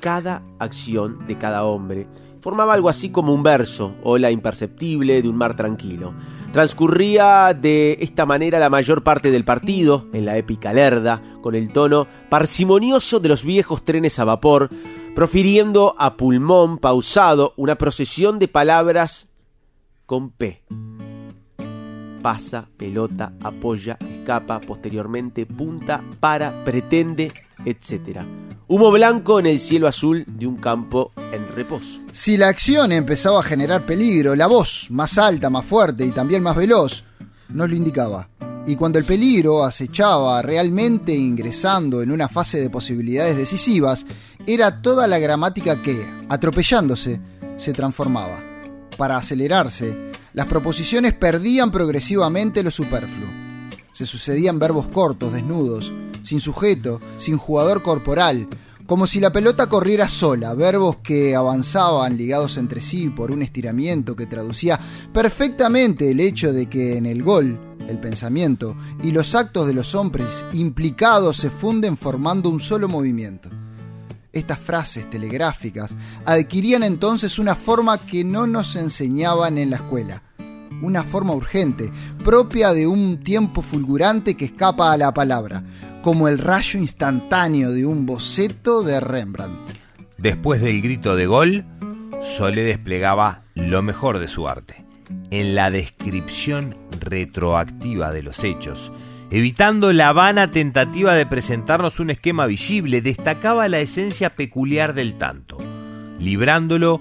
cada 0.00 0.42
acción 0.58 1.26
de 1.26 1.38
cada 1.38 1.64
hombre. 1.64 2.06
Formaba 2.40 2.72
algo 2.72 2.88
así 2.88 3.10
como 3.10 3.34
un 3.34 3.42
verso, 3.42 3.94
o 4.02 4.16
la 4.16 4.30
imperceptible 4.30 5.20
de 5.20 5.28
un 5.28 5.36
mar 5.36 5.54
tranquilo. 5.54 6.14
Transcurría 6.52 7.54
de 7.54 7.98
esta 8.00 8.26
manera 8.26 8.58
la 8.58 8.70
mayor 8.70 9.04
parte 9.04 9.30
del 9.30 9.44
partido, 9.44 10.06
en 10.12 10.24
la 10.24 10.36
épica 10.36 10.72
lerda, 10.72 11.22
con 11.42 11.54
el 11.54 11.70
tono 11.72 12.06
parsimonioso 12.28 13.20
de 13.20 13.28
los 13.28 13.44
viejos 13.44 13.84
trenes 13.84 14.18
a 14.18 14.24
vapor, 14.24 14.70
profiriendo 15.14 15.94
a 15.98 16.16
pulmón 16.16 16.78
pausado 16.78 17.52
una 17.56 17.76
procesión 17.76 18.38
de 18.38 18.48
palabras 18.48 19.28
con 20.06 20.30
P. 20.30 20.62
pasa, 22.22 22.68
pelota, 22.76 23.32
apoya, 23.42 23.96
escapa, 24.00 24.60
posteriormente 24.60 25.46
punta, 25.46 26.02
para, 26.20 26.64
pretende, 26.64 27.32
etc. 27.64 28.24
Humo 28.72 28.92
blanco 28.92 29.40
en 29.40 29.46
el 29.46 29.58
cielo 29.58 29.88
azul 29.88 30.24
de 30.28 30.46
un 30.46 30.54
campo 30.54 31.10
en 31.32 31.48
reposo. 31.56 31.98
Si 32.12 32.36
la 32.36 32.46
acción 32.46 32.92
empezaba 32.92 33.40
a 33.40 33.42
generar 33.42 33.84
peligro, 33.84 34.36
la 34.36 34.46
voz, 34.46 34.86
más 34.90 35.18
alta, 35.18 35.50
más 35.50 35.66
fuerte 35.66 36.06
y 36.06 36.12
también 36.12 36.40
más 36.40 36.54
veloz, 36.54 37.02
nos 37.48 37.68
lo 37.68 37.74
indicaba. 37.74 38.28
Y 38.68 38.76
cuando 38.76 39.00
el 39.00 39.04
peligro 39.04 39.64
acechaba 39.64 40.40
realmente 40.40 41.12
ingresando 41.12 42.00
en 42.00 42.12
una 42.12 42.28
fase 42.28 42.60
de 42.60 42.70
posibilidades 42.70 43.36
decisivas, 43.36 44.06
era 44.46 44.80
toda 44.80 45.08
la 45.08 45.18
gramática 45.18 45.82
que, 45.82 46.08
atropellándose, 46.28 47.20
se 47.56 47.72
transformaba. 47.72 48.40
Para 48.96 49.16
acelerarse, 49.16 50.12
las 50.32 50.46
proposiciones 50.46 51.14
perdían 51.14 51.72
progresivamente 51.72 52.62
lo 52.62 52.70
superfluo. 52.70 53.30
Se 53.92 54.06
sucedían 54.06 54.60
verbos 54.60 54.86
cortos, 54.86 55.32
desnudos, 55.32 55.92
sin 56.22 56.40
sujeto, 56.40 57.00
sin 57.16 57.36
jugador 57.36 57.82
corporal, 57.82 58.48
como 58.90 59.06
si 59.06 59.20
la 59.20 59.32
pelota 59.32 59.68
corriera 59.68 60.08
sola, 60.08 60.52
verbos 60.54 60.96
que 60.96 61.36
avanzaban 61.36 62.16
ligados 62.16 62.56
entre 62.56 62.80
sí 62.80 63.08
por 63.08 63.30
un 63.30 63.40
estiramiento 63.40 64.16
que 64.16 64.26
traducía 64.26 64.80
perfectamente 65.12 66.10
el 66.10 66.18
hecho 66.18 66.52
de 66.52 66.66
que 66.66 66.96
en 66.96 67.06
el 67.06 67.22
gol 67.22 67.56
el 67.88 67.98
pensamiento 67.98 68.76
y 69.02 69.12
los 69.12 69.36
actos 69.36 69.68
de 69.68 69.74
los 69.74 69.94
hombres 69.94 70.44
implicados 70.52 71.36
se 71.36 71.50
funden 71.50 71.96
formando 71.96 72.48
un 72.48 72.58
solo 72.58 72.88
movimiento. 72.88 73.48
Estas 74.32 74.58
frases 74.58 75.08
telegráficas 75.10 75.94
adquirían 76.24 76.82
entonces 76.82 77.38
una 77.38 77.54
forma 77.54 77.98
que 77.98 78.24
no 78.24 78.46
nos 78.46 78.76
enseñaban 78.76 79.58
en 79.58 79.70
la 79.70 79.76
escuela, 79.76 80.22
una 80.82 81.02
forma 81.02 81.34
urgente, 81.34 81.92
propia 82.24 82.72
de 82.72 82.86
un 82.86 83.20
tiempo 83.22 83.60
fulgurante 83.60 84.36
que 84.36 84.46
escapa 84.46 84.92
a 84.92 84.96
la 84.96 85.12
palabra, 85.12 85.62
como 86.02 86.28
el 86.28 86.38
rayo 86.38 86.78
instantáneo 86.78 87.72
de 87.72 87.86
un 87.86 88.06
boceto 88.06 88.82
de 88.82 89.00
Rembrandt. 89.00 89.58
Después 90.16 90.60
del 90.60 90.82
grito 90.82 91.16
de 91.16 91.26
gol, 91.26 91.64
Sole 92.20 92.62
desplegaba 92.62 93.42
lo 93.54 93.82
mejor 93.82 94.18
de 94.18 94.28
su 94.28 94.48
arte, 94.48 94.84
en 95.30 95.54
la 95.54 95.70
descripción 95.70 96.76
retroactiva 97.00 98.12
de 98.12 98.22
los 98.22 98.44
hechos. 98.44 98.92
Evitando 99.30 99.92
la 99.92 100.12
vana 100.12 100.50
tentativa 100.50 101.14
de 101.14 101.24
presentarnos 101.24 102.00
un 102.00 102.10
esquema 102.10 102.46
visible, 102.46 103.00
destacaba 103.00 103.68
la 103.68 103.78
esencia 103.78 104.34
peculiar 104.34 104.92
del 104.94 105.14
tanto, 105.14 105.58
librándolo 106.18 107.00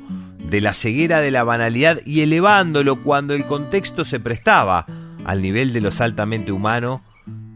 de 0.49 0.62
la 0.62 0.73
ceguera 0.73 1.21
de 1.21 1.31
la 1.31 1.43
banalidad 1.43 1.99
y 2.05 2.21
elevándolo 2.21 3.03
cuando 3.03 3.33
el 3.33 3.45
contexto 3.45 4.05
se 4.05 4.19
prestaba 4.19 4.85
al 5.25 5.41
nivel 5.41 5.73
de 5.73 5.81
lo 5.81 5.89
altamente 5.99 6.51
humano 6.51 7.03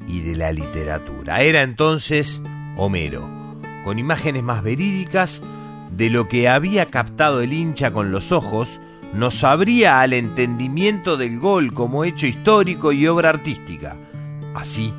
y 0.08 0.22
de 0.22 0.36
la 0.36 0.52
literatura. 0.52 1.42
Era 1.42 1.63
entonces 1.63 2.42
Homero, 2.78 3.28
con 3.84 4.00
imágenes 4.00 4.44
más 4.44 4.63
verídicas 4.63 5.42
de 5.92 6.10
lo 6.10 6.28
que 6.28 6.50
había 6.50 6.89
captado 6.89 7.42
el 7.42 7.54
hincha 7.54 7.92
con 7.92 8.12
los 8.12 8.32
ojos, 8.32 8.80
nos 9.13 9.44
abría 9.44 10.00
al 10.02 10.13
entendimiento 10.13 11.18
del 11.18 11.39
gol 11.39 11.74
como 11.74 12.04
hecho 12.04 12.26
histórico 12.26 12.92
y 12.92 13.06
obra 13.06 13.30
artística. 13.30 13.96
Así, 14.56 14.94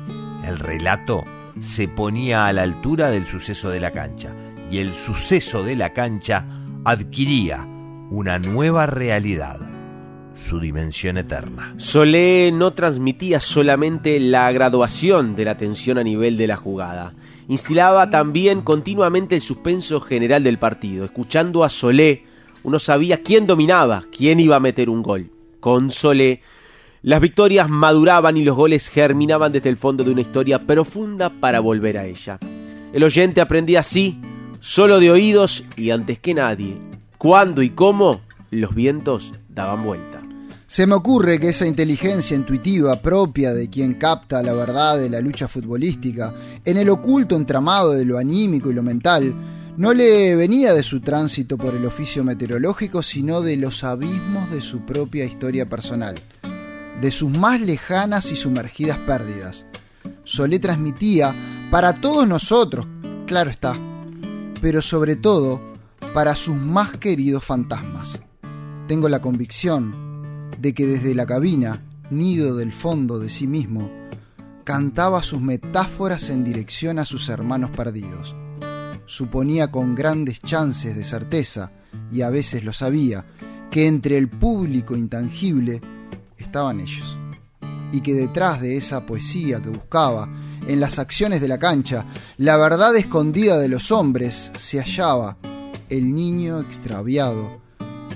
el 0.45 0.57
relato 0.57 1.25
se 1.59 1.87
ponía 1.87 2.45
a 2.45 2.53
la 2.53 2.63
altura 2.63 3.09
del 3.09 3.25
suceso 3.25 3.69
de 3.69 3.79
la 3.79 3.91
cancha, 3.91 4.33
y 4.71 4.79
el 4.79 4.95
suceso 4.95 5.63
de 5.63 5.75
la 5.75 5.91
cancha 5.91 6.45
adquiría 6.85 7.67
una 8.09 8.39
nueva 8.39 8.85
realidad, 8.85 9.59
su 10.35 10.59
dimensión 10.59 11.17
eterna. 11.17 11.73
Solé 11.77 12.51
no 12.53 12.73
transmitía 12.73 13.39
solamente 13.39 14.19
la 14.19 14.51
graduación 14.51 15.35
de 15.35 15.45
la 15.45 15.57
tensión 15.57 15.97
a 15.97 16.03
nivel 16.03 16.37
de 16.37 16.47
la 16.47 16.57
jugada, 16.57 17.13
instilaba 17.47 18.09
también 18.09 18.61
continuamente 18.61 19.35
el 19.35 19.41
suspenso 19.41 20.01
general 20.01 20.43
del 20.43 20.59
partido. 20.59 21.05
Escuchando 21.05 21.63
a 21.63 21.69
Solé, 21.69 22.25
uno 22.63 22.79
sabía 22.79 23.21
quién 23.23 23.47
dominaba, 23.47 24.03
quién 24.15 24.39
iba 24.39 24.57
a 24.57 24.59
meter 24.59 24.89
un 24.89 25.01
gol. 25.01 25.31
Con 25.59 25.89
Solé, 25.89 26.41
las 27.01 27.21
victorias 27.21 27.69
maduraban 27.69 28.35
y 28.35 28.43
los 28.43 28.55
goles 28.55 28.89
germinaban 28.89 29.51
desde 29.51 29.69
el 29.69 29.77
fondo 29.77 30.03
de 30.03 30.11
una 30.11 30.21
historia 30.21 30.65
profunda 30.65 31.29
para 31.29 31.59
volver 31.59 31.97
a 31.97 32.05
ella. 32.05 32.39
El 32.93 33.03
oyente 33.03 33.41
aprendía 33.41 33.81
así, 33.81 34.19
solo 34.59 34.99
de 34.99 35.11
oídos 35.11 35.63
y 35.75 35.91
antes 35.91 36.19
que 36.19 36.33
nadie, 36.33 36.77
cuándo 37.17 37.61
y 37.61 37.69
cómo 37.69 38.21
los 38.49 38.73
vientos 38.73 39.33
daban 39.49 39.83
vuelta. 39.83 40.14
Se 40.67 40.87
me 40.87 40.95
ocurre 40.95 41.39
que 41.39 41.49
esa 41.49 41.67
inteligencia 41.67 42.35
intuitiva 42.35 42.99
propia 42.99 43.53
de 43.53 43.69
quien 43.69 43.95
capta 43.95 44.41
la 44.41 44.53
verdad 44.53 44.97
de 44.97 45.11
la 45.11 45.21
lucha 45.21 45.47
futbolística, 45.47 46.33
en 46.65 46.77
el 46.77 46.89
oculto 46.89 47.35
entramado 47.35 47.91
de 47.91 48.03
lo 48.03 48.17
anímico 48.17 48.71
y 48.71 48.73
lo 48.73 48.81
mental, 48.81 49.35
no 49.77 49.93
le 49.93 50.35
venía 50.35 50.73
de 50.73 50.81
su 50.81 51.01
tránsito 51.01 51.55
por 51.55 51.75
el 51.75 51.85
oficio 51.85 52.23
meteorológico, 52.23 53.03
sino 53.03 53.41
de 53.41 53.57
los 53.57 53.83
abismos 53.83 54.49
de 54.49 54.61
su 54.61 54.81
propia 54.85 55.25
historia 55.25 55.69
personal, 55.69 56.15
de 56.99 57.11
sus 57.11 57.29
más 57.29 57.61
lejanas 57.61 58.31
y 58.31 58.35
sumergidas 58.35 58.97
pérdidas. 58.99 59.65
Solé 60.23 60.57
transmitía 60.57 61.35
para 61.69 61.93
todos 61.93 62.27
nosotros, 62.27 62.87
claro 63.27 63.51
está, 63.51 63.77
pero 64.61 64.81
sobre 64.81 65.15
todo 65.15 65.61
para 66.15 66.35
sus 66.35 66.55
más 66.55 66.97
queridos 66.97 67.43
fantasmas. 67.43 68.19
Tengo 68.87 69.09
la 69.09 69.19
convicción 69.19 70.04
de 70.59 70.73
que 70.73 70.85
desde 70.85 71.15
la 71.15 71.25
cabina, 71.25 71.83
nido 72.09 72.55
del 72.55 72.71
fondo 72.71 73.19
de 73.19 73.29
sí 73.29 73.47
mismo, 73.47 73.89
cantaba 74.63 75.21
sus 75.21 75.41
metáforas 75.41 76.29
en 76.29 76.43
dirección 76.43 76.99
a 76.99 77.05
sus 77.05 77.29
hermanos 77.29 77.71
perdidos. 77.71 78.35
Suponía 79.05 79.69
con 79.69 79.93
grandes 79.93 80.41
chances 80.41 80.95
de 80.95 81.03
certeza, 81.03 81.71
y 82.11 82.21
a 82.21 82.29
veces 82.29 82.63
lo 82.63 82.73
sabía, 82.73 83.25
que 83.69 83.87
entre 83.87 84.17
el 84.17 84.27
público 84.27 84.95
intangible 84.95 85.81
estaban 86.37 86.79
ellos, 86.79 87.17
y 87.91 88.01
que 88.01 88.13
detrás 88.13 88.61
de 88.61 88.77
esa 88.77 89.05
poesía 89.05 89.61
que 89.61 89.69
buscaba, 89.69 90.29
en 90.67 90.79
las 90.79 90.97
acciones 90.97 91.41
de 91.41 91.47
la 91.47 91.59
cancha, 91.59 92.05
la 92.37 92.57
verdad 92.57 92.95
escondida 92.95 93.59
de 93.59 93.67
los 93.67 93.91
hombres, 93.91 94.51
se 94.57 94.79
hallaba 94.79 95.37
el 95.89 96.15
niño 96.15 96.59
extraviado, 96.59 97.61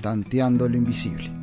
tanteando 0.02 0.68
lo 0.68 0.76
invisible. 0.76 1.39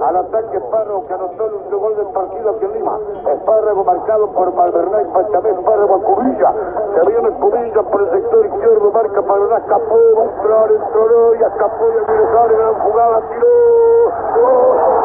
Al 0.00 0.16
ataque 0.16 0.56
Espárrago 0.56 1.06
que 1.06 1.14
anotó 1.14 1.46
el 1.46 1.54
último 1.54 1.78
gol 1.78 1.96
del 1.96 2.06
partido 2.08 2.50
aquí 2.50 2.64
en 2.64 2.72
Lima. 2.72 2.98
Espárrago 3.26 3.84
marcado 3.84 4.28
por 4.32 4.54
Malvernay, 4.54 5.04
Pachamé, 5.12 5.50
Espárrago 5.50 5.94
a 5.96 6.02
Cubilla. 6.02 6.52
Se 6.94 7.10
viene 7.10 7.30
Cubilla 7.38 7.82
por 7.82 8.02
el 8.02 8.10
sector 8.10 8.46
izquierdo, 8.46 8.92
marca 8.92 9.22
Paraná, 9.22 9.58
escapó, 9.58 9.98
va 10.16 10.22
a 10.22 10.24
entrar, 10.24 10.70
entró 10.70 11.34
y 11.34 11.42
escapó 11.42 11.84
y 11.88 11.96
el 11.96 12.02
ingresar, 12.02 12.52
gran 12.54 12.74
jugada, 12.74 13.22
tiró. 13.28 14.97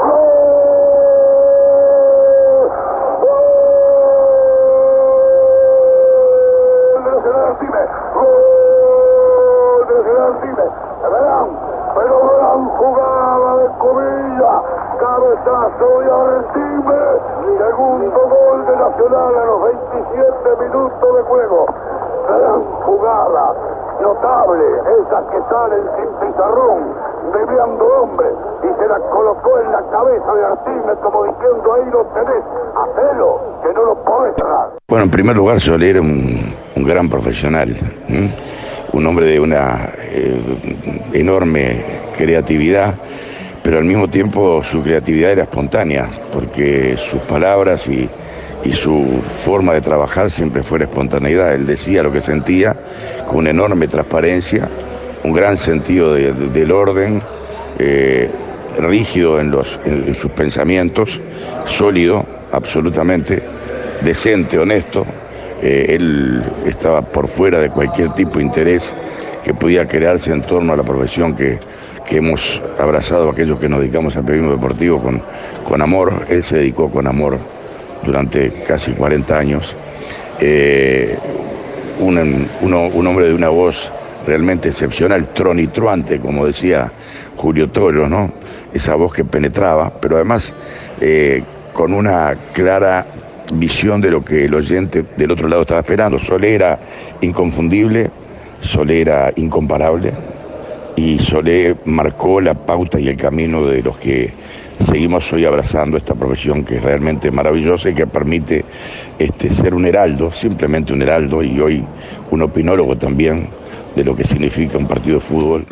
Notable. 24.02 24.66
Esa 25.00 25.20
que 25.32 25.40
salen 25.50 25.84
sin 25.96 26.10
pizarrón. 26.20 26.94
Desviando 27.34 27.86
hombres. 28.02 28.34
Y 28.64 28.82
se 28.82 28.88
la 28.88 29.00
colocó 29.10 29.60
en 29.60 29.72
la 29.72 29.82
cabeza 29.90 30.34
de 30.34 30.46
Artime 30.46 30.94
como 31.02 31.24
diciendo 31.24 31.74
ahí 31.74 31.90
lo 31.92 32.06
tenés. 32.14 32.44
Hacelo, 32.76 33.40
que 33.64 33.74
no 33.74 33.86
lo 33.86 34.04
podés 34.04 34.36
cerrar. 34.36 34.70
Bueno, 34.88 35.06
en 35.06 35.12
primer 35.12 35.36
lugar, 35.36 35.60
Solé 35.60 35.92
era 35.92 36.02
un, 36.02 36.54
gran 36.76 37.10
profesional, 37.10 37.70
un 38.92 39.08
hombre 39.08 39.26
de 39.26 39.40
una 39.40 39.90
eh, 40.00 41.10
enorme 41.14 42.12
creatividad, 42.18 42.96
pero 43.64 43.78
al 43.78 43.86
mismo 43.86 44.10
tiempo 44.10 44.62
su 44.64 44.84
creatividad 44.84 45.32
era 45.32 45.44
espontánea, 45.44 46.10
porque 46.34 46.98
sus 46.98 47.22
palabras 47.22 47.88
y, 47.88 48.10
y 48.64 48.74
su 48.74 49.22
forma 49.40 49.74
de 49.74 49.82
trabajar 49.82 50.32
siempre 50.32 50.64
fue 50.64 50.80
la 50.80 50.86
espontaneidad. 50.86 51.54
Él 51.54 51.66
decía 51.66 52.04
lo 52.04 52.12
que 52.12 52.22
sentía 52.22 52.76
con 53.28 53.38
una 53.40 53.50
enorme 53.50 53.88
transparencia, 53.88 54.70
un 55.24 55.34
gran 55.34 55.58
sentido 55.58 56.14
de- 56.14 56.34
de- 56.34 56.48
del 56.50 56.72
orden, 56.72 57.22
eh, 57.80 58.30
rígido 58.80 59.40
en, 59.40 59.54
sus 60.16 60.32
pensamientos, 60.32 61.20
sólido, 61.66 62.26
absolutamente, 62.52 63.42
decente, 64.02 64.58
honesto, 64.58 65.06
Eh, 65.66 65.96
él 65.96 66.44
estaba 66.66 67.02
por 67.02 67.30
fuera 67.30 67.58
de 67.60 67.70
cualquier 67.70 68.10
tipo 68.16 68.38
de 68.38 68.44
interés 68.44 68.94
que 69.46 69.54
podía 69.54 69.88
crearse 69.88 70.30
en 70.30 70.42
torno 70.42 70.74
a 70.74 70.76
la 70.76 70.84
profesión 70.84 71.36
que, 71.38 71.58
hemos 72.10 72.62
abrazado 72.78 73.30
aquellos 73.30 73.60
que 73.60 73.70
nos 73.70 73.80
dedicamos 73.80 74.14
al 74.18 74.26
periodismo 74.26 74.52
deportivo 74.56 75.02
con 75.64 75.82
amor. 75.82 76.26
Él 76.28 76.44
se 76.44 76.58
dedicó 76.58 76.92
con 76.92 77.08
amor 77.08 77.40
durante 78.06 78.64
casi 78.64 78.92
40 78.92 79.38
años. 79.38 79.76
Eh, 80.40 81.18
un, 82.00 82.18
un 82.62 83.08
hombre 83.08 83.28
de 83.28 83.34
una 83.34 83.50
voz 83.50 83.92
realmente 84.26 84.70
excepcional, 84.70 85.28
tronitruante, 85.34 86.20
como 86.20 86.46
decía 86.46 86.92
Julio 87.36 87.70
Toro, 87.70 88.08
¿no? 88.08 88.32
Esa 88.74 88.96
voz 88.96 89.14
que 89.14 89.26
penetraba, 89.26 90.00
pero 90.00 90.16
además 90.16 90.54
eh, 91.02 91.44
con 91.74 91.94
una 91.94 92.36
clara 92.54 93.06
visión 93.54 94.02
de 94.02 94.12
lo 94.12 94.24
que 94.24 94.46
el 94.46 94.54
oyente 94.54 95.04
del 95.18 95.32
otro 95.32 95.48
lado 95.48 95.64
estaba 95.64 95.82
esperando. 95.82 96.20
Solé 96.20 96.56
era 96.56 96.80
inconfundible, 97.22 98.10
Solé 98.62 99.02
era 99.02 99.32
incomparable 99.36 100.14
y 100.96 101.20
Solé 101.20 101.76
marcó 101.86 102.40
la 102.40 102.54
pauta 102.54 103.00
y 103.00 103.10
el 103.10 103.18
camino 103.18 103.66
de 103.66 103.84
los 103.84 103.98
que 103.98 104.32
seguimos 104.80 105.32
hoy 105.34 105.46
abrazando 105.46 105.98
esta 105.98 106.16
profesión 106.16 106.64
que 106.64 106.78
es 106.78 106.84
realmente 106.84 107.32
maravillosa 107.32 107.90
y 107.90 107.94
que 107.94 108.08
permite 108.08 108.66
este, 109.20 109.52
ser 109.52 109.74
un 109.74 109.86
heraldo, 109.86 110.32
simplemente 110.32 110.94
un 110.94 111.02
heraldo 111.02 111.44
y 111.44 111.60
hoy 111.60 111.84
un 112.32 112.42
opinólogo 112.42 112.98
también 112.98 113.50
de 113.96 114.04
lo 114.04 114.16
que 114.16 114.24
significa 114.24 114.78
un 114.78 114.88
partido 114.88 115.16
de 115.16 115.22
fútbol. 115.22 115.68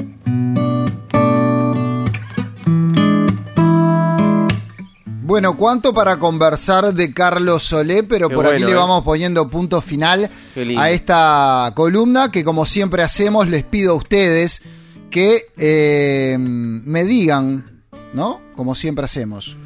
Bueno, 5.32 5.56
¿cuánto 5.56 5.94
para 5.94 6.18
conversar 6.20 6.94
de 6.94 7.14
Carlos 7.14 7.64
Solé? 7.64 8.04
Pero 8.04 8.28
Qué 8.28 8.36
por 8.36 8.46
aquí 8.48 8.66
le 8.66 8.72
¿eh? 8.72 8.76
vamos 8.76 9.02
poniendo 9.04 9.50
punto 9.50 9.82
final 9.82 10.30
a 10.78 10.90
esta 10.90 11.72
columna 11.74 12.30
que 12.30 12.44
como 12.44 12.66
siempre 12.66 13.02
hacemos, 13.02 13.48
les 13.48 13.64
pido 13.64 13.94
a 13.94 13.96
ustedes 13.96 14.62
que 15.10 15.44
eh, 15.58 16.36
me 16.38 17.06
digan, 17.06 17.71
¿no? 18.14 18.42
Como 18.56 18.76
siempre 18.76 19.06
hacemos. 19.06 19.58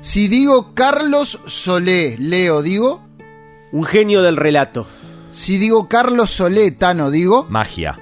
Si 0.00 0.28
digo 0.28 0.74
Carlos 0.74 1.40
Solé, 1.46 2.16
Leo, 2.18 2.62
digo. 2.62 3.02
Un 3.72 3.84
genio 3.84 4.22
del 4.22 4.36
relato. 4.36 4.86
Si 5.30 5.58
digo 5.58 5.88
Carlos 5.88 6.30
Solé, 6.30 6.70
Tano, 6.70 7.10
digo. 7.10 7.46
Magia. 7.48 7.98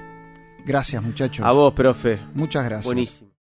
Gracias, 0.65 1.01
muchachos. 1.03 1.45
A 1.45 1.51
vos, 1.51 1.73
profe. 1.73 2.19
Muchas 2.33 2.63
gracias. 2.65 2.85
Buenísimo. 2.85 3.24